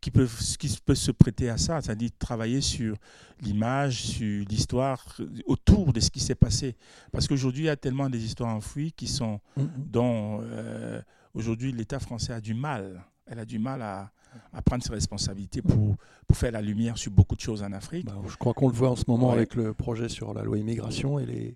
[0.00, 2.96] qui, peut, qui peut se prêter à ça, c'est-à-dire travailler sur
[3.40, 5.16] l'image, sur l'histoire,
[5.46, 6.76] autour de ce qui s'est passé.
[7.12, 9.68] Parce qu'aujourd'hui, il y a tellement des histoires enfouies qui sont, mm-hmm.
[9.76, 11.00] dont euh,
[11.34, 13.04] aujourd'hui l'État français a du mal.
[13.26, 14.12] Elle a du mal à,
[14.52, 18.06] à prendre ses responsabilités pour, pour faire la lumière sur beaucoup de choses en Afrique.
[18.06, 20.58] Bah, je crois qu'on le voit en ce moment avec le projet sur la loi
[20.58, 21.54] immigration et les...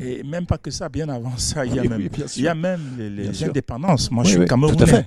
[0.00, 2.54] Et même pas que ça, bien avant ça, il y a même, il y a
[2.56, 4.10] même les, indépendances.
[4.10, 5.06] Moi, je suis Camerounais.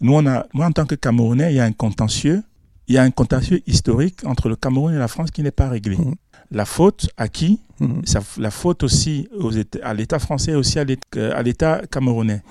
[0.00, 2.42] Nous, on a, moi, en tant que Camerounais, il y a un contentieux,
[2.86, 5.68] il y a un contentieux historique entre le Cameroun et la France qui n'est pas
[5.68, 5.96] réglé.
[5.96, 6.14] Mmh.
[6.52, 7.60] La faute à qui?
[7.80, 8.02] Mmh.
[8.38, 9.50] La faute aussi aux
[9.82, 12.42] à l'État français et aussi à l'État camerounais.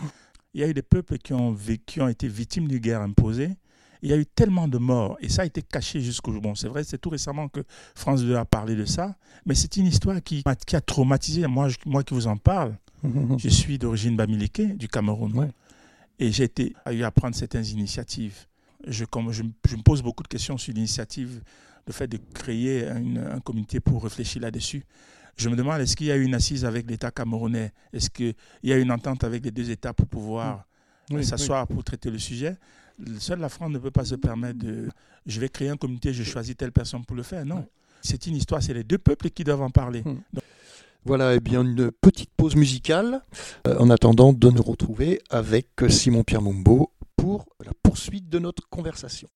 [0.54, 3.52] Il y a eu des peuples qui ont, qui ont été victimes d'une guerre imposée
[4.02, 6.42] il y a eu tellement de morts et ça a été caché jusqu'au jour.
[6.42, 7.62] Bon, c'est vrai, c'est tout récemment que
[7.96, 11.48] France 2 a parlé de ça, mais c'est une histoire qui, qui a traumatisé.
[11.48, 12.76] Moi, moi qui vous en parle,
[13.38, 15.52] je suis d'origine bamileke, du Cameroun.
[16.18, 18.46] Et j'ai été, eu à prendre certaines initiatives.
[18.88, 21.42] Je, comme, je, me pose beaucoup de questions sur l'initiative,
[21.88, 24.84] le fait de créer un comité pour réfléchir là-dessus.
[25.38, 27.74] Je me demande, est-ce qu'il y a eu une assise avec l'État camerounais?
[27.92, 30.66] Est-ce qu'il y a une entente avec les deux États pour pouvoir
[31.22, 32.56] s'asseoir pour traiter le sujet?
[33.20, 34.90] Seule la France ne peut pas se permettre de.
[35.26, 37.46] Je vais créer un comité, je choisis telle personne pour le faire.
[37.46, 37.66] Non.
[38.02, 40.02] C'est une histoire, c'est les deux peuples qui doivent en parler.
[40.04, 40.20] Hmm.
[41.06, 43.22] Voilà, et eh bien une petite pause musicale
[43.68, 48.68] euh, en attendant de nous retrouver avec Simon Pierre Mumbo pour la poursuite de notre
[48.70, 49.30] conversation.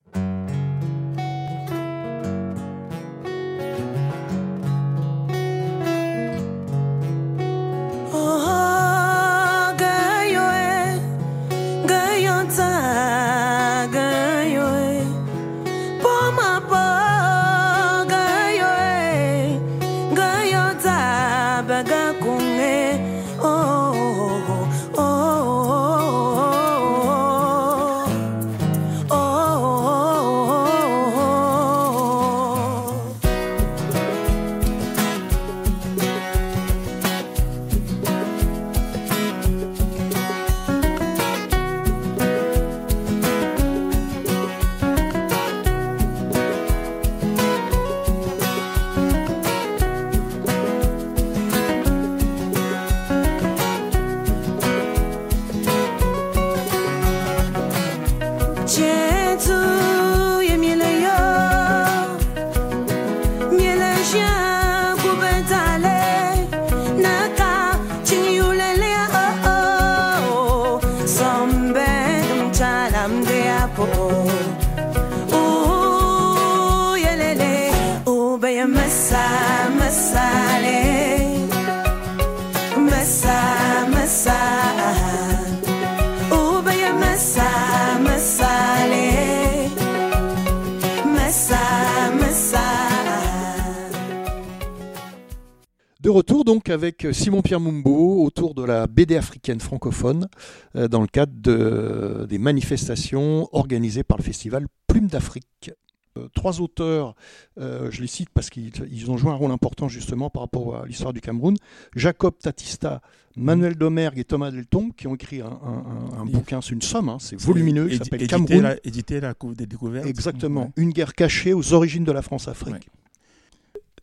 [96.19, 100.27] Retour donc avec Simon-Pierre Mumbo autour de la BD africaine francophone
[100.75, 105.71] euh, dans le cadre des manifestations organisées par le festival Plume d'Afrique.
[106.17, 107.15] Euh, trois auteurs,
[107.57, 110.85] euh, je les cite parce qu'ils ont joué un rôle important justement par rapport à
[110.85, 111.55] l'histoire du Cameroun.
[111.95, 113.01] Jacob Tatista,
[113.37, 117.39] Manuel Domergue et Thomas Delton qui ont écrit un, bouquin, c'est une somme, hein, c'est
[117.39, 118.75] volumineux, qui s'appelle Cameroun.
[118.83, 120.05] édité la Coupe des découvertes.
[120.05, 122.89] Exactement, une guerre cachée aux origines de la France-Afrique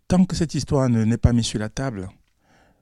[0.08, 2.08] tant que cette histoire n'est pas mise sur la table,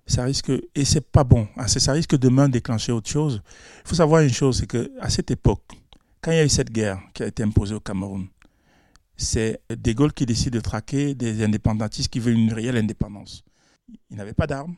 [0.07, 3.43] ça risque, et c'est pas bon, hein, ça risque demain déclencher autre chose.
[3.85, 5.63] Il faut savoir une chose, c'est qu'à cette époque,
[6.21, 8.27] quand il y a eu cette guerre qui a été imposée au Cameroun,
[9.17, 13.45] c'est De Gaulle qui décide de traquer des indépendantistes qui veulent une réelle indépendance.
[14.11, 14.75] Il n'avait pas d'armes,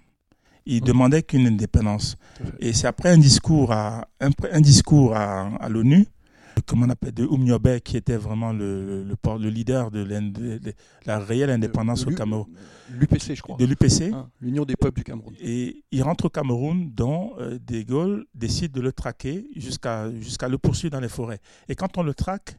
[0.66, 0.86] il mmh.
[0.86, 2.16] demandait qu'une indépendance.
[2.60, 6.06] Et c'est après un discours à, un, discours à l'ONU
[6.66, 10.06] comment on appelle, de Oumniobé, qui était vraiment le, le, le leader de,
[11.06, 12.46] la réelle indépendance au Cameroun.
[12.90, 13.56] L'UPC, je crois.
[13.56, 14.12] De l'UPC.
[14.12, 15.34] Hein, L'Union des peuples du Cameroun.
[15.40, 20.48] Et il rentre au Cameroun, dont euh, De Gaulle décide de le traquer jusqu'à jusqu'à
[20.48, 21.40] le poursuivre dans les forêts.
[21.68, 22.58] Et quand on le traque,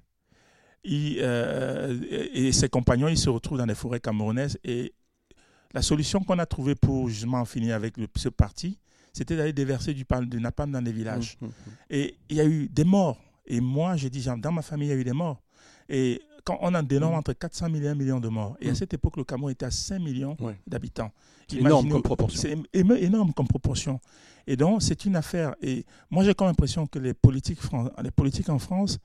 [0.84, 2.00] il, euh,
[2.34, 4.58] et ses compagnons, ils se retrouvent dans les forêts camerounaises.
[4.64, 4.94] Et
[5.74, 8.80] la solution qu'on a trouvée pour justement en finir avec le, ce parti,
[9.14, 11.38] c'était d'aller déverser du, du napalm dans les villages.
[11.42, 11.72] Mmh, mmh, mmh.
[11.90, 14.92] Et il y a eu des morts et moi, j'ai dit, dans ma famille, il
[14.92, 15.42] y a eu des morts.
[15.90, 17.20] Et quand on a dénombre Mm.
[17.20, 18.76] entre 400 000 et 1 million de morts, et à Mm.
[18.76, 20.58] cette époque, le Cameroun était à 5 millions Ouais.
[20.68, 21.12] d'habitants.
[21.50, 22.42] C'est énorme comme proportion.
[22.42, 24.00] C'est énorme comme proportion.
[24.46, 25.56] Et donc, c'est une affaire.
[25.62, 28.98] Et moi, j'ai comme l'impression que les politiques, fran- les politiques en France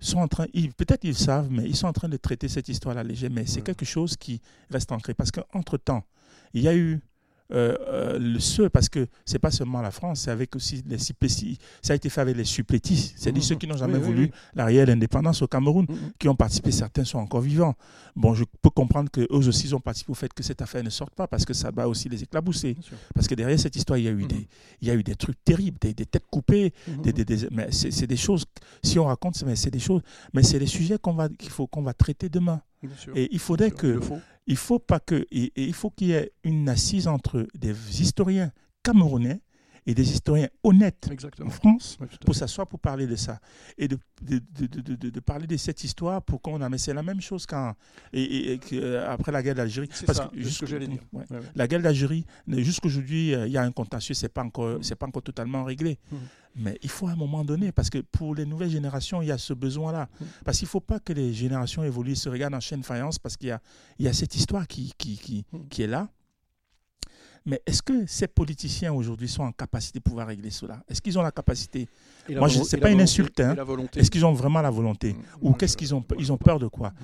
[0.00, 2.92] sont en train, peut-être ils savent, mais ils sont en train de traiter cette histoire
[2.96, 3.30] à la légère.
[3.30, 3.62] Mais c'est Ouais.
[3.62, 5.14] quelque chose qui reste ancré.
[5.14, 6.02] Parce qu'entre-temps,
[6.52, 7.00] il y a eu
[7.52, 10.96] euh, euh, le ceux, parce que c'est pas seulement la France, c'est avec aussi les
[10.98, 11.58] supplétifs.
[11.82, 13.48] Ça a été fait avec les supplétifs, c'est-à-dire Mhm.
[13.48, 14.30] ceux qui n'ont jamais Oui, oui, voulu oui.
[14.54, 15.96] la réelle indépendance au Cameroun, Mhm.
[16.18, 17.74] qui ont participé, certains sont encore vivants.
[18.16, 20.90] Bon, je peux comprendre qu'eux aussi ils ont participé au fait que cette affaire ne
[20.90, 22.76] sorte pas, parce que ça va aussi les éclabousser.
[23.14, 24.26] Parce que derrière cette histoire, il y a eu, Mhm.
[24.28, 24.48] des,
[24.80, 27.68] il y a eu des trucs terribles, des, des têtes coupées, des, des- des- mais
[27.72, 28.46] c'est des choses,
[28.82, 30.00] si on raconte, c'est- mais c'est des choses,
[30.32, 32.62] mais c'est des sujets qu'on va, qu'il faut qu'on va traiter demain.
[33.14, 33.98] Et il faudrait que.
[34.46, 37.74] Il faut pas que, et, et il faut qu'il y ait une assise entre des
[38.00, 38.52] historiens
[38.82, 39.40] camerounais
[39.86, 41.08] et des historiens honnêtes
[41.44, 41.50] en.
[41.50, 43.38] France pour s'asseoir pour parler de ça
[43.76, 47.02] et de, de, de, de- parler de cette histoire pour qu'on a mais c'est la
[47.02, 47.74] même chose quand
[48.12, 50.40] et, et- et que, euh, après la guerre d'Algérie parce ça, que que
[50.86, 51.02] dire.
[51.12, 51.24] ouais.
[51.30, 51.42] Ouais, ouais.
[51.54, 52.24] la guerre d'Algérie
[52.62, 55.98] jusqu'aujourd'hui euh, il y a un contentieux c'est pas encore c'est pas encore totalement réglé
[56.10, 56.18] Mhm.
[56.56, 59.32] Mais il faut à un moment donné parce que pour les nouvelles générations il y
[59.32, 60.26] a ce besoin là Mhm.
[60.44, 63.48] parce qu'il faut pas que les générations évoluent se regardent en chaîne faïence parce qu'il
[63.48, 63.60] y a
[63.98, 66.08] il y a cette histoire qui qui, qui, qui est là
[67.46, 70.82] mais est-ce que ces politiciens aujourd'hui sont en capacité de pouvoir régler cela?
[70.88, 71.86] Est-ce qu'ils ont la capacité?
[72.30, 73.54] Moi, c'est et pas une insulte, hein.
[73.96, 75.12] Est-ce qu'ils ont vraiment la volonté?
[75.12, 75.22] Mhm.
[75.42, 76.94] Ou qu'est-ce qu'ils ont peur Ils ont peur de quoi?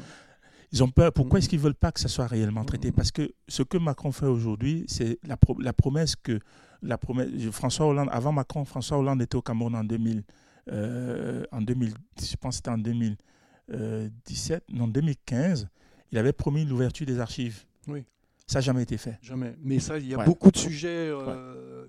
[0.73, 1.13] Ils ont peur.
[1.13, 1.43] Pourquoi Mhm.
[1.43, 2.89] est-ce qu'ils veulent pas que ça soit réellement traité?
[2.89, 2.95] Mhm.
[2.95, 6.39] Parce que ce que Macron fait aujourd'hui, c'est la, pro- la promesse que
[6.83, 7.29] la promesse.
[7.51, 10.23] François Hollande, avant Macron, François Hollande était au Cameroun en 2000,
[10.71, 15.69] euh, en 2000, je pense que c'était en 2017, non 2015.
[16.13, 17.65] Il avait promis l'ouverture des archives.
[17.87, 18.05] Oui.
[18.47, 19.19] Ça n'a jamais été fait.
[19.23, 19.55] Jamais.
[19.63, 20.25] Mais ça, il y a Ouais.
[20.25, 21.87] beaucoup de sujets, euh,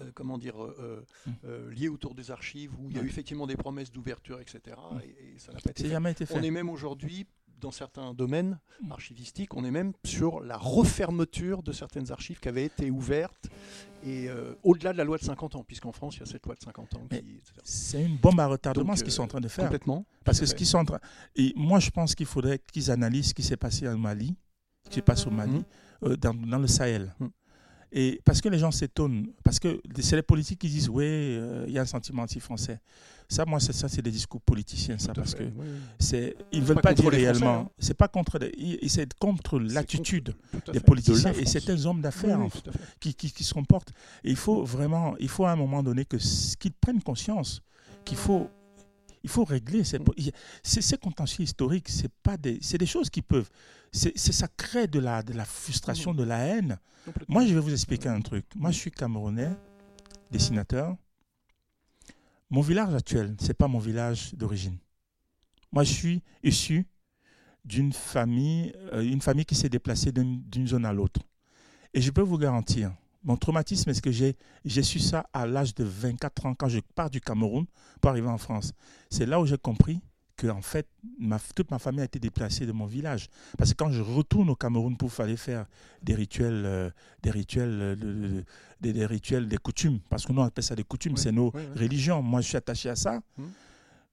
[0.00, 1.30] euh, comment dire, euh, Mm.
[1.44, 4.76] euh, liés autour des archives où il y a eu effectivement des promesses d'ouverture, etc.
[4.92, 4.98] Mm.
[5.04, 5.88] Et, et ça n'a pas été fait.
[5.90, 6.34] jamais été fait.
[6.36, 7.26] On est même aujourd'hui,
[7.60, 8.92] dans certains domaines Mm.
[8.92, 13.48] archivistiques, on est même sur la refermeture de certaines archives qui avaient été ouvertes
[14.04, 16.44] et euh, au-delà de la loi de 50 ans, puisqu'en France, il y a cette
[16.44, 17.08] loi de 50 ans.
[17.64, 19.64] C'est une bombe à retardement Donc, ce qu'ils sont en train de faire.
[19.64, 20.04] Complètement.
[20.24, 21.00] Parce que ce qu'ils sont en train.
[21.34, 24.36] Et moi, je pense qu'il faudrait qu'ils analysent ce qui s'est passé au Mali,
[24.84, 25.64] ce qui se passe au Mali, Mhm.
[26.10, 27.14] euh, dans, dans le Sahel.
[27.18, 27.30] Mhm.
[27.92, 31.64] Et parce que les gens s'étonnent, parce que c'est les politiques qui disent oui, euh,
[31.68, 32.80] il y a un sentiment anti-français.
[33.28, 35.66] Ça, moi, c'est ça, c'est des discours politiciens, ça, parce fait, que oui, oui.
[35.98, 37.58] c'est, ils veulent pas dire réellement.
[37.60, 37.70] hein.
[37.76, 38.38] C'est pas contre,
[38.86, 40.32] c'est contre l'attitude
[40.72, 42.50] des politiciens De et certains hommes d'affaires oui,
[43.00, 43.90] qui, qui, qui se comportent.
[44.22, 46.18] Et il faut vraiment, il faut à un moment donné que
[46.56, 47.62] qu'ils prennent conscience
[48.04, 48.48] qu'il faut,
[49.26, 49.98] il faut régler ces,
[50.62, 51.88] ces, contentieux historiques.
[51.88, 53.50] C'est pas des, c'est des choses qui peuvent,
[53.90, 56.78] c'est, ça crée de la, de la frustration, de la haine.
[57.26, 58.44] Moi, je vais vous expliquer un truc.
[58.54, 59.50] Moi, je suis camerounais,
[60.30, 60.94] dessinateur.
[62.50, 64.78] Mon village actuel, c'est pas mon village d'origine.
[65.72, 66.86] Moi, je suis issu
[67.64, 71.20] d'une famille, euh, une famille qui s'est déplacée d'une zone à l'autre.
[71.92, 72.92] Et je peux vous garantir,
[73.26, 76.80] mon traumatisme, est-ce que j'ai j'ai su ça à l'âge de 24 ans quand je
[76.94, 77.66] pars du Cameroun
[78.00, 78.72] pour arriver en France?
[79.10, 80.00] C'est là où j'ai compris
[80.36, 80.86] que en fait,
[81.18, 83.28] ma, toute ma famille a été déplacée de mon village.
[83.56, 85.64] Parce que quand je retourne au Cameroun pour aller faire
[86.02, 86.90] des rituels, euh,
[87.22, 88.44] des rituels, euh, de- de-
[88.80, 91.32] des, des rituels, des coutumes, parce que nous on appelle ça des coutumes, Oui, c'est
[91.32, 91.80] nos oui, oui.
[91.84, 92.20] religions.
[92.22, 93.20] Moi, je suis attaché à ça.
[93.38, 93.48] Mhm.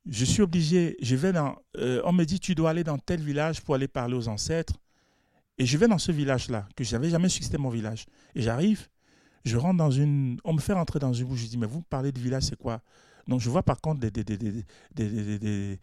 [0.09, 3.19] Je suis obligé, je vais dans, euh, on me dit tu dois aller dans tel
[3.21, 4.73] village pour aller parler aux ancêtres.
[5.57, 8.05] Et je vais dans ce village-là, que je n'avais jamais su que c'était mon village.
[8.33, 8.87] Et j'arrive,
[9.43, 10.39] je rentre dans une.
[10.43, 11.39] On me fait rentrer dans une bouche.
[11.41, 12.81] Je dis, mais vous me parlez de village, c'est quoi
[13.27, 15.79] Donc je vois par contre des, des, des,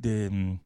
[0.00, 0.58] des, hum,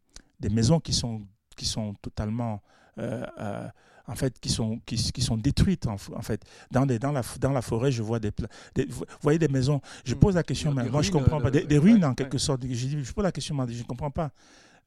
[0.51, 1.23] maisons qui sont,
[1.57, 2.61] qui sont totalement.
[2.99, 3.69] euh, euh,
[4.07, 6.45] en fait, qui sont, qui, qui sont détruites, en, fait.
[6.71, 8.31] Dans, des, dans, la, dans la forêt, je vois des,
[8.91, 9.81] Vous voyez des maisons.
[10.05, 10.19] Je Mm.
[10.19, 11.49] pose la question, mais moi, je ruines, comprends pas.
[11.49, 12.15] euh, Des, ouais, ruines, en ouais.
[12.15, 12.61] quelque sorte.
[12.65, 14.31] Je, dis, je pose la question, mais je ne comprends pas.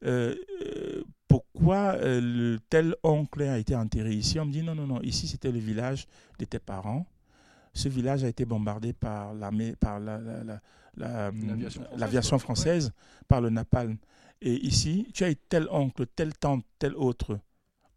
[0.04, 4.76] Euh, euh, pourquoi euh, le tel oncle a été enterré ici On me dit non,
[4.76, 6.06] non, non, ici c'était le village
[6.38, 7.04] de tes parents.
[7.78, 10.60] Ce village a été bombardé par l'armée, par la, la- la-
[10.96, 11.30] la-
[11.96, 12.92] L'aviation française, l'aviation
[13.28, 13.96] par le napalm.
[14.42, 17.38] Et ici, tu as eu tel oncle, telle tante, tel autre.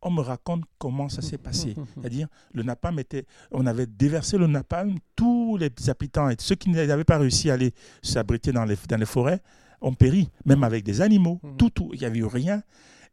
[0.04, 1.76] On me raconte comment ça s'est passé.
[1.96, 6.70] C'est-à-dire, le napalm était, on avait déversé le napalm, tous les habitants et ceux qui
[6.70, 9.42] n'avaient pas réussi à aller s'abriter dans les, dans les forêts
[9.82, 11.58] ont péri, même avec des animaux, Mhm.
[11.58, 11.90] tout, tout.
[11.94, 12.62] Il n'y avait eu rien.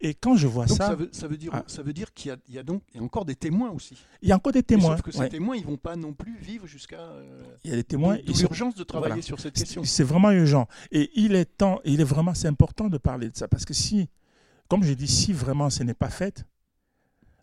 [0.00, 0.74] Et quand je vois ça.
[0.74, 0.78] Ah.
[1.12, 3.96] Ça veut, dire, qu'il y, a, donc encore des témoins aussi.
[4.22, 4.96] Il y a encore des témoins.
[4.96, 7.01] Sauf que ces témoins, ils ne vont pas non plus vivre jusqu'à.
[7.01, 8.16] Euh, il y a des témoins.
[8.16, 9.82] il y de travailler sur cette question.
[9.84, 10.68] C'est vraiment urgent.
[10.92, 13.49] Et il est temps, il est vraiment, c'est important de parler de ça.
[13.49, 14.09] Parce que si,
[14.68, 16.44] comme je dis, si vraiment ce n'est pas fait,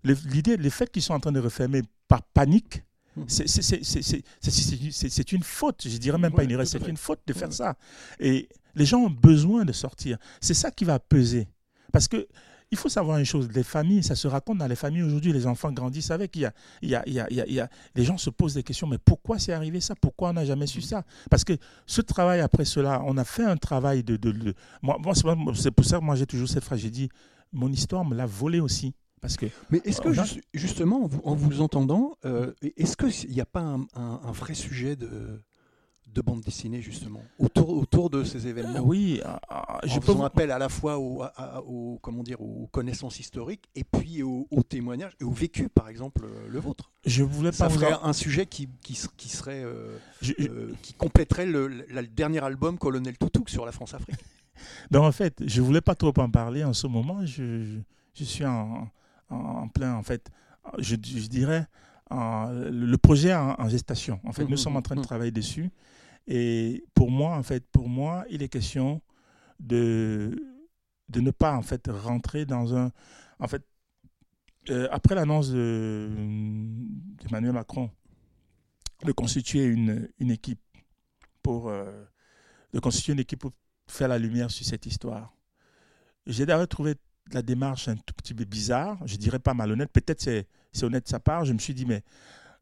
[0.04, 2.84] l'idée, les faits qui sont en train de refermer par panique,
[3.28, 7.76] c'est une faute, je dirais même pas une erreur, c'est une faute de faire ça.
[8.20, 10.18] Et les gens ont besoin de sortir.
[10.42, 11.48] C'est ça qui va peser.
[11.96, 12.28] Parce que
[12.72, 15.48] il faut savoir une chose, les familles, ça se raconte dans les familles aujourd'hui, les
[15.48, 17.70] enfants grandissent avec, il y a, il y a, il y a, il y a,
[17.96, 19.96] les gens se posent des questions, mais pourquoi c'est arrivé ça?
[19.96, 21.06] Pourquoi on n'a jamais su ça?
[21.30, 21.54] Parce que
[21.86, 24.18] ce travail après cela, on a fait un travail de...
[24.18, 25.14] de, moi, moi
[25.56, 27.08] c'est pour ça que moi j'ai toujours cette phrase, j'ai dit,
[27.54, 28.94] mon histoire me l'a volé aussi.
[29.22, 30.10] Parce que, Mais est-ce que
[30.54, 35.42] justement, en vous, entendant, euh, est-ce qu'il n'y a pas un, un, vrai sujet de,
[36.16, 38.80] de bande dessinée justement autour, autour de ces événements.
[38.80, 43.70] oui, euh, euh, je peux appel à la fois aux, comment dire, aux connaissances historiques
[43.76, 46.92] et puis aux, témoignages et au vécu, par exemple euh, le vôtre.
[47.06, 47.58] Je voulais pas.
[47.58, 49.64] Ça ferait un sujet qui, qui, qui serait
[50.82, 51.86] qui compléterait le,
[52.16, 54.24] dernier album Colonel Toutouk sur la France-Afrique.
[54.90, 57.26] Donc en fait, je voulais pas trop en parler en ce moment.
[57.26, 57.78] Je,
[58.14, 58.88] je suis en,
[59.30, 60.32] en, plein en fait,
[60.80, 61.68] je, dirais.
[62.10, 64.22] le projet en, en, gestation.
[64.24, 65.06] En fait, nous mmh, sommes en train de mmh.
[65.06, 65.72] travailler dessus.
[66.28, 69.02] Et pour moi, en fait, pour moi, il est question
[69.60, 70.36] de,
[71.10, 72.92] de ne pas en fait rentrer dans un.
[73.40, 73.64] En fait,
[74.70, 77.92] euh, après l'annonce d'Emmanuel Macron
[79.04, 80.62] de constituer une, une équipe
[81.44, 82.06] pour euh,
[82.74, 83.52] de constituer une équipe pour
[83.88, 85.36] faire la lumière sur cette histoire.
[86.26, 86.96] J'ai d'ailleurs trouvé
[87.32, 90.48] la démarche un tout petit peu bizarre, je dirais pas malhonnête, peut-être c'est,
[90.84, 91.46] honnête de sa part.
[91.46, 92.04] Je me suis dit, mais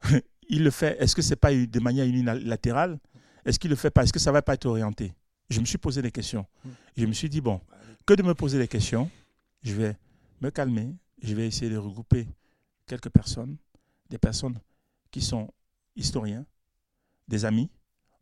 [0.49, 2.99] il le fait, est-ce que c'est pas de manière unilatérale?
[3.45, 4.03] Est-ce qu'il le fait pas?
[4.03, 5.13] Est-ce que ça va pas être orienté?
[5.49, 6.45] Je me suis posé des questions.
[6.63, 6.69] Hmm.
[6.97, 7.59] Je me suis dit, bon,
[8.05, 9.09] que de me poser des questions,
[9.61, 9.97] je vais
[10.41, 12.27] me calmer, je vais essayer de regrouper
[12.87, 13.57] quelques personnes,
[14.09, 14.59] des personnes
[15.11, 15.49] qui sont
[15.95, 16.45] historiens,
[17.27, 17.69] des amis.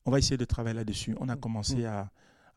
[0.05, 1.15] On va essayer de travailler là-dessus.
[1.19, 1.39] On a hmm.
[1.39, 1.85] commencé hmm.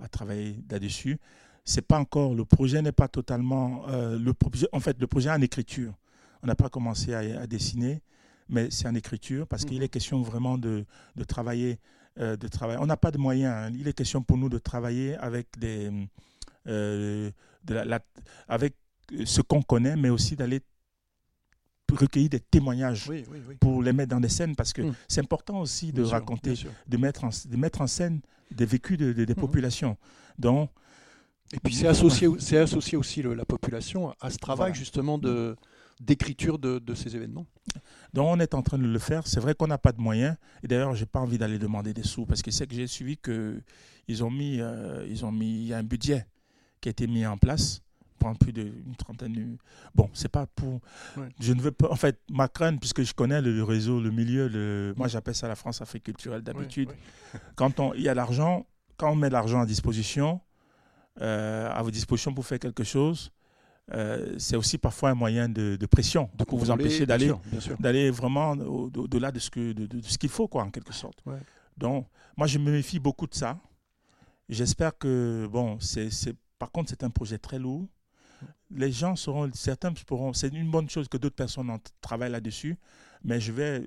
[0.01, 1.19] à, travailler là-dessus.
[1.65, 4.35] C'est pas encore, le projet n'est pas totalement, euh, le
[4.73, 5.95] en fait, le projet est en écriture.
[6.43, 8.03] On n'a pas commencé à, dessiner,
[8.51, 10.85] mais c'est en écriture parce qu'il est question vraiment de,
[11.17, 11.79] de travailler
[12.19, 12.77] euh, de travail.
[12.81, 13.53] On n'a pas de moyens.
[13.53, 13.73] Hein.
[13.79, 15.91] Il est question pour nous de travailler avec, des,
[16.69, 17.31] euh,
[17.65, 18.01] de la,
[18.49, 18.75] avec
[19.25, 20.61] ce qu'on connaît, mais aussi d'aller
[21.93, 23.11] recueillir des témoignages
[23.61, 24.95] pour les mettre dans des scènes parce que hmm.
[25.09, 26.55] c'est important aussi de raconter,
[26.87, 29.35] de mettre, en, de mettre en scène des vécus de, des hmm.
[29.35, 29.97] populations.
[30.39, 30.71] Donc,
[31.53, 35.57] et puis c'est associé, c'est associé aussi la population à ce travail justement de
[36.01, 37.47] d'écriture de, de, ces événements?
[38.13, 39.27] Donc on est en train de le faire.
[39.27, 40.37] C'est vrai qu'on n'a pas de moyens.
[40.63, 43.17] Et d'ailleurs, j'ai pas envie d'aller demander des sous parce que c'est que j'ai suivi
[43.17, 43.61] que
[44.09, 46.27] ils ont mis, euh, ils ont mis, il y a un budget
[46.81, 47.81] qui a été mis en place
[48.19, 49.57] pour plus d'une trentaine.
[49.95, 50.81] Bon, c'est pas pour.
[51.41, 51.91] Je ne veux pas.
[51.91, 55.49] En fait, ma crainte, puisque je connais le réseau, le milieu, le, moi j'appelle ça
[55.49, 56.91] la France Afrique culturelle d'habitude.
[57.57, 58.67] Quand on, il y a l'argent,
[58.97, 60.41] quand on met l'argent à disposition,
[61.21, 63.31] euh, à vos dispositions pour faire quelque chose,
[63.93, 67.33] euh, c'est aussi parfois un moyen de, pression, de vous empêcher d'aller
[67.79, 71.23] d'aller vraiment au-delà de ce que de, ce qu'il faut quoi en quelque sorte.
[71.77, 72.07] Donc
[72.37, 73.59] moi je me méfie beaucoup de ça.
[74.49, 76.09] J'espère que bon c'est
[76.59, 77.87] par contre c'est un projet très lourd.
[78.71, 81.71] Les gens seront certains pourront c'est une bonne chose que d'autres personnes
[82.01, 82.79] travaillent là-dessus,
[83.23, 83.83] mais je vais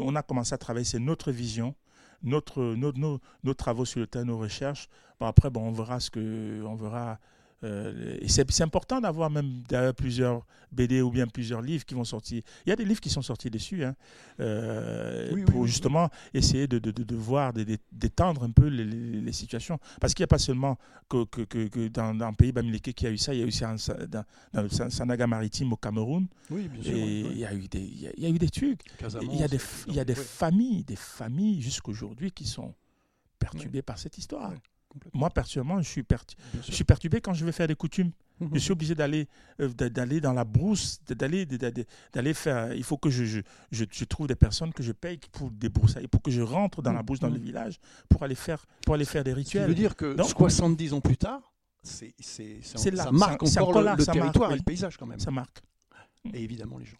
[0.00, 1.74] on a commencé à travailler c'est notre vision
[2.22, 4.88] notre, nos, nos, nos, travaux sur le terrain, nos recherches.
[5.18, 7.18] Bon, après, bon, on verra ce que, on verra
[7.62, 9.62] euh, et c'est important d'avoir même
[9.96, 12.42] plusieurs BD ou bien plusieurs livres qui vont sortir.
[12.64, 13.94] Il y a des livres qui sont sortis dessus, hein,
[14.38, 19.78] euh, pour justement essayer de, de, de voir, d'étendre un peu les, situations.
[20.00, 20.76] Parce qu'il n'y a pas seulement
[21.08, 23.44] que, que, que, dans, dans, le pays Bamileke qui a eu ça, il y a
[23.44, 26.26] eu aussi dans, dans, le Sanaga maritime au Cameroun.
[26.50, 26.94] Oui, bien sûr.
[26.94, 28.80] Et il, y a eu des, il, y a, eu des trucs.
[29.22, 32.74] il y a des, il y a des familles, des familles jusqu'aujourd'hui qui sont
[33.38, 34.52] perturbées par cette histoire.
[35.12, 36.04] Moi, personnellement, je suis,
[36.66, 38.10] je suis perturbé quand je vais faire des coutumes.
[38.40, 38.58] Je mhm.
[38.58, 39.28] suis obligé d'aller
[39.60, 42.72] euh, d'aller dans la brousse, d'aller d'aller faire.
[42.72, 46.22] Il faut que je, je, je, trouve des personnes que je paye pour débroussailler, pour
[46.22, 47.44] que je rentre dans la brousse, dans le mhm.
[47.44, 49.64] village, pour aller faire, pour aller faire des rituels.
[49.64, 52.14] Ça veut dire que 70 ans plus tard, c'est
[52.62, 55.20] ça marque encore, le, territoire et le paysage quand même.
[55.20, 55.60] Ça marque.
[56.32, 56.98] Et évidemment les gens.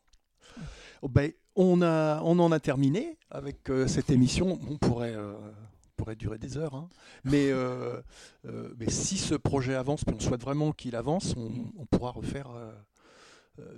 [1.03, 4.59] Oh ben, on, a, on en a terminé avec euh, cette émission.
[4.69, 5.33] On pourrait euh,
[6.01, 6.75] pourrait durer des heures.
[6.75, 6.89] Hein.
[7.25, 8.01] Mais, euh,
[8.47, 12.49] euh, mais si ce projet avance, puis on souhaite vraiment qu'il avance, on, pourra refaire,
[12.51, 12.73] euh,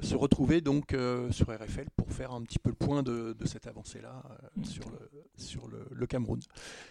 [0.03, 0.97] se retrouver donc
[1.31, 4.23] sur RFL pour faire un petit peu le point de, cette avancée-là
[4.63, 6.39] sur, le, sur le, Cameroun.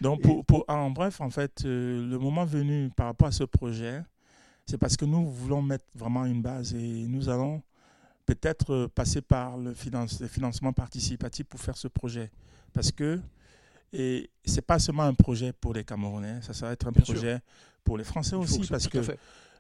[0.01, 4.03] Donc, pour, pour, en bref, en fait, le moment venu par rapport à ce projet,
[4.65, 7.61] c'est parce que nous voulons mettre vraiment une base et nous allons
[8.25, 12.31] peut-être passer par le, finance, le financement participatif pour faire ce projet.
[12.73, 13.21] Parce que
[13.93, 16.91] et ce n'est pas seulement un projet pour les Camerounais, ça, ça va être un
[16.93, 17.39] projet
[17.83, 18.99] pour les Français aussi, parce que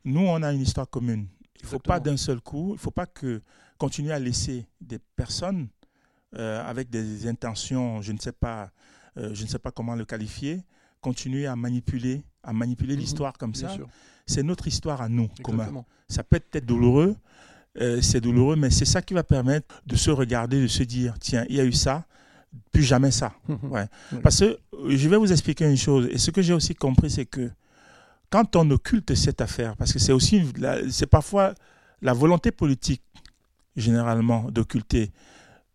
[0.05, 1.27] nous, on a une histoire commune.
[1.59, 3.41] Il ne faut pas d'un seul coup, il ne faut pas que
[3.77, 5.67] continuer à laisser des personnes
[6.35, 8.71] euh, avec des intentions, je ne sais pas,
[9.17, 10.63] euh, je ne sais pas comment le qualifier,
[11.01, 12.99] continuer à manipuler, à manipuler Mhm.
[13.01, 13.75] l'histoire comme ça.
[14.25, 15.83] C'est notre histoire à nous, commun.
[16.07, 17.15] Ça peut être douloureux,
[17.79, 21.17] euh, c'est douloureux, mais c'est ça qui va permettre de se regarder, de se dire,
[21.19, 22.05] tiens, il y a eu ça,
[22.71, 23.33] plus jamais ça.
[23.63, 23.85] Ouais.
[24.23, 24.57] Parce que euh,
[24.89, 27.49] je vais vous expliquer une chose, et ce que j'ai aussi compris, c'est que
[28.29, 30.43] quand on occulte cette affaire, parce que c'est aussi,
[30.89, 31.53] c'est parfois
[32.01, 33.01] la volonté politique,
[33.75, 35.11] généralement, d'occulter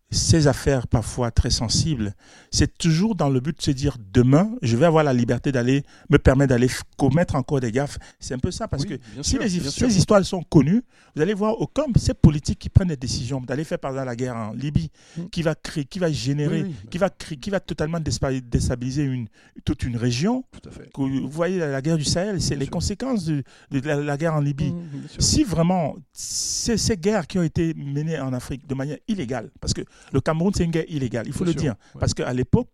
[0.09, 2.13] ces affaires parfois très sensibles,
[2.49, 5.83] c'est toujours dans le but de se dire demain, je vais avoir la liberté d'aller
[6.09, 7.97] me permettre d'aller commettre encore des gaffes.
[8.19, 10.81] C'est un peu ça, parce Oui, que si sûr, les, ces histoires sont connues,
[11.15, 14.05] vous allez voir, oh, comme ces politiques qui prennent des décisions, d'aller faire par exemple
[14.07, 15.25] la guerre en Libye, Mm.
[15.29, 19.03] qui va créer, qui va générer, Oui, oui, qui va créer, qui va totalement déstabiliser
[19.03, 19.27] une,
[19.65, 20.43] toute une région.
[20.51, 20.89] tout à fait.
[20.93, 22.71] Que Vous voyez, la, guerre du Sahel, c'est les sûr.
[22.71, 24.73] conséquences de, de la, la guerre en Libye.
[25.09, 25.21] Sûr.
[25.21, 29.73] Si vraiment ces, ces guerres qui ont été menées en Afrique de manière illégale, parce
[29.73, 29.81] que
[30.13, 31.99] le Cameroun c'est une guerre illégale, il faut Bien le sûr, dire, ouais.
[31.99, 32.69] parce qu'à l'époque,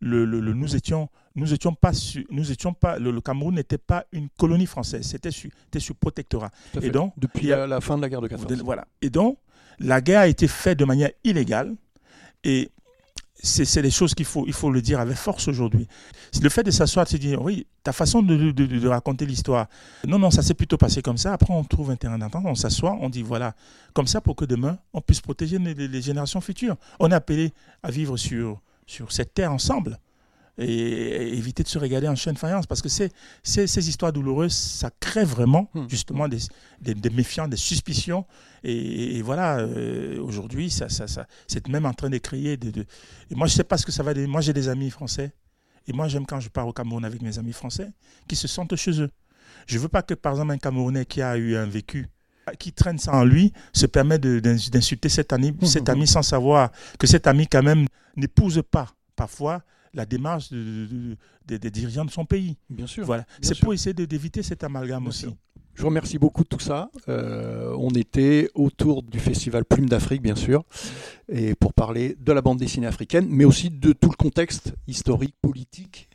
[0.00, 3.54] le, le- le- nous étions, nous étions pas, su- nous étions pas, le, le Cameroun
[3.54, 5.30] n'était pas une colonie française, c'était
[5.80, 6.50] sur protectorat.
[6.76, 6.90] Et fait.
[6.90, 8.62] donc, Depuis a- la, la fin de la guerre de 14.
[8.62, 8.86] voilà.
[9.02, 9.38] Et donc,
[9.80, 11.74] la guerre a été faite de manière illégale,
[12.44, 12.70] et
[13.40, 15.86] c'est des choses qu'il faut, il faut le dire avec force aujourd'hui.
[16.42, 19.66] Le fait de s'asseoir, de se dire, oui, ta façon de, de- raconter l'histoire,
[20.06, 21.32] non, non, ça s'est plutôt passé comme ça.
[21.32, 23.54] Après, on trouve un terrain d'entente, on s'assoit, on dit, voilà,
[23.94, 26.76] comme ça pour que demain, on puisse protéger les, les générations futures.
[26.98, 28.60] On est appelé à vivre sur
[29.10, 29.98] cette terre ensemble
[30.58, 34.12] et, éviter de se regarder en chaîne de faïence parce que c'est, c'est- ces histoires
[34.12, 35.86] douloureuses, ça crée vraiment Hmm.
[35.88, 36.38] justement des,
[36.80, 38.24] des, des méfiants, des suspicions.
[38.64, 42.56] Et, et voilà, euh, aujourd'hui, ça, ça, ça, c'est même en train de créer.
[42.56, 42.86] De, de-
[43.30, 44.14] Et moi, je ne sais pas ce que ça va.
[44.14, 44.26] donner.
[44.26, 45.32] Moi, j'ai des amis français.
[45.86, 47.88] Et moi, j'aime quand je pars au Cameroun avec mes amis français
[48.26, 49.10] qui se sentent chez eux.
[49.66, 52.08] Je ne veux pas que, par exemple, un Camerounais qui a eu un vécu,
[52.58, 55.66] qui traîne ça en lui, se permet d'insulter cet ami, Mhm.
[55.66, 57.86] cet ami sans savoir que cet ami, quand même,
[58.16, 59.62] n'épouse pas parfois
[59.94, 61.16] la démarche de- de- de-
[61.46, 62.56] de- des dirigeants de son pays.
[62.70, 63.04] Bien sûr.
[63.04, 63.24] Voilà.
[63.40, 65.20] C'est pour essayer de- d'éviter cet amalgame Bien aussi.
[65.20, 65.34] sûr.
[65.74, 66.90] Je vous remercie beaucoup de tout ça.
[67.08, 70.64] Euh, on était autour du festival Plume d'Afrique, bien sûr,
[71.28, 75.36] et pour parler de la bande dessinée africaine, mais aussi de tout le contexte historique,
[75.40, 76.08] politique.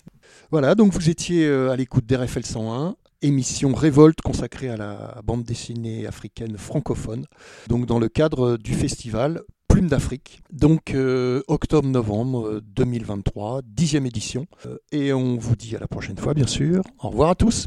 [0.51, 5.45] Voilà, donc vous étiez euh, à l'écoute d'RFL 101, émission Révolte consacrée à la bande
[5.45, 7.25] dessinée africaine francophone,
[7.69, 9.43] donc dans le cadre du festival
[9.73, 14.45] Plume d'Afrique, donc euh, octobre-novembre euh, 2023, dixième édition.
[14.67, 16.83] Euh, et on vous dit à la prochaine fois, bien sûr.
[16.99, 17.65] Au revoir à tous.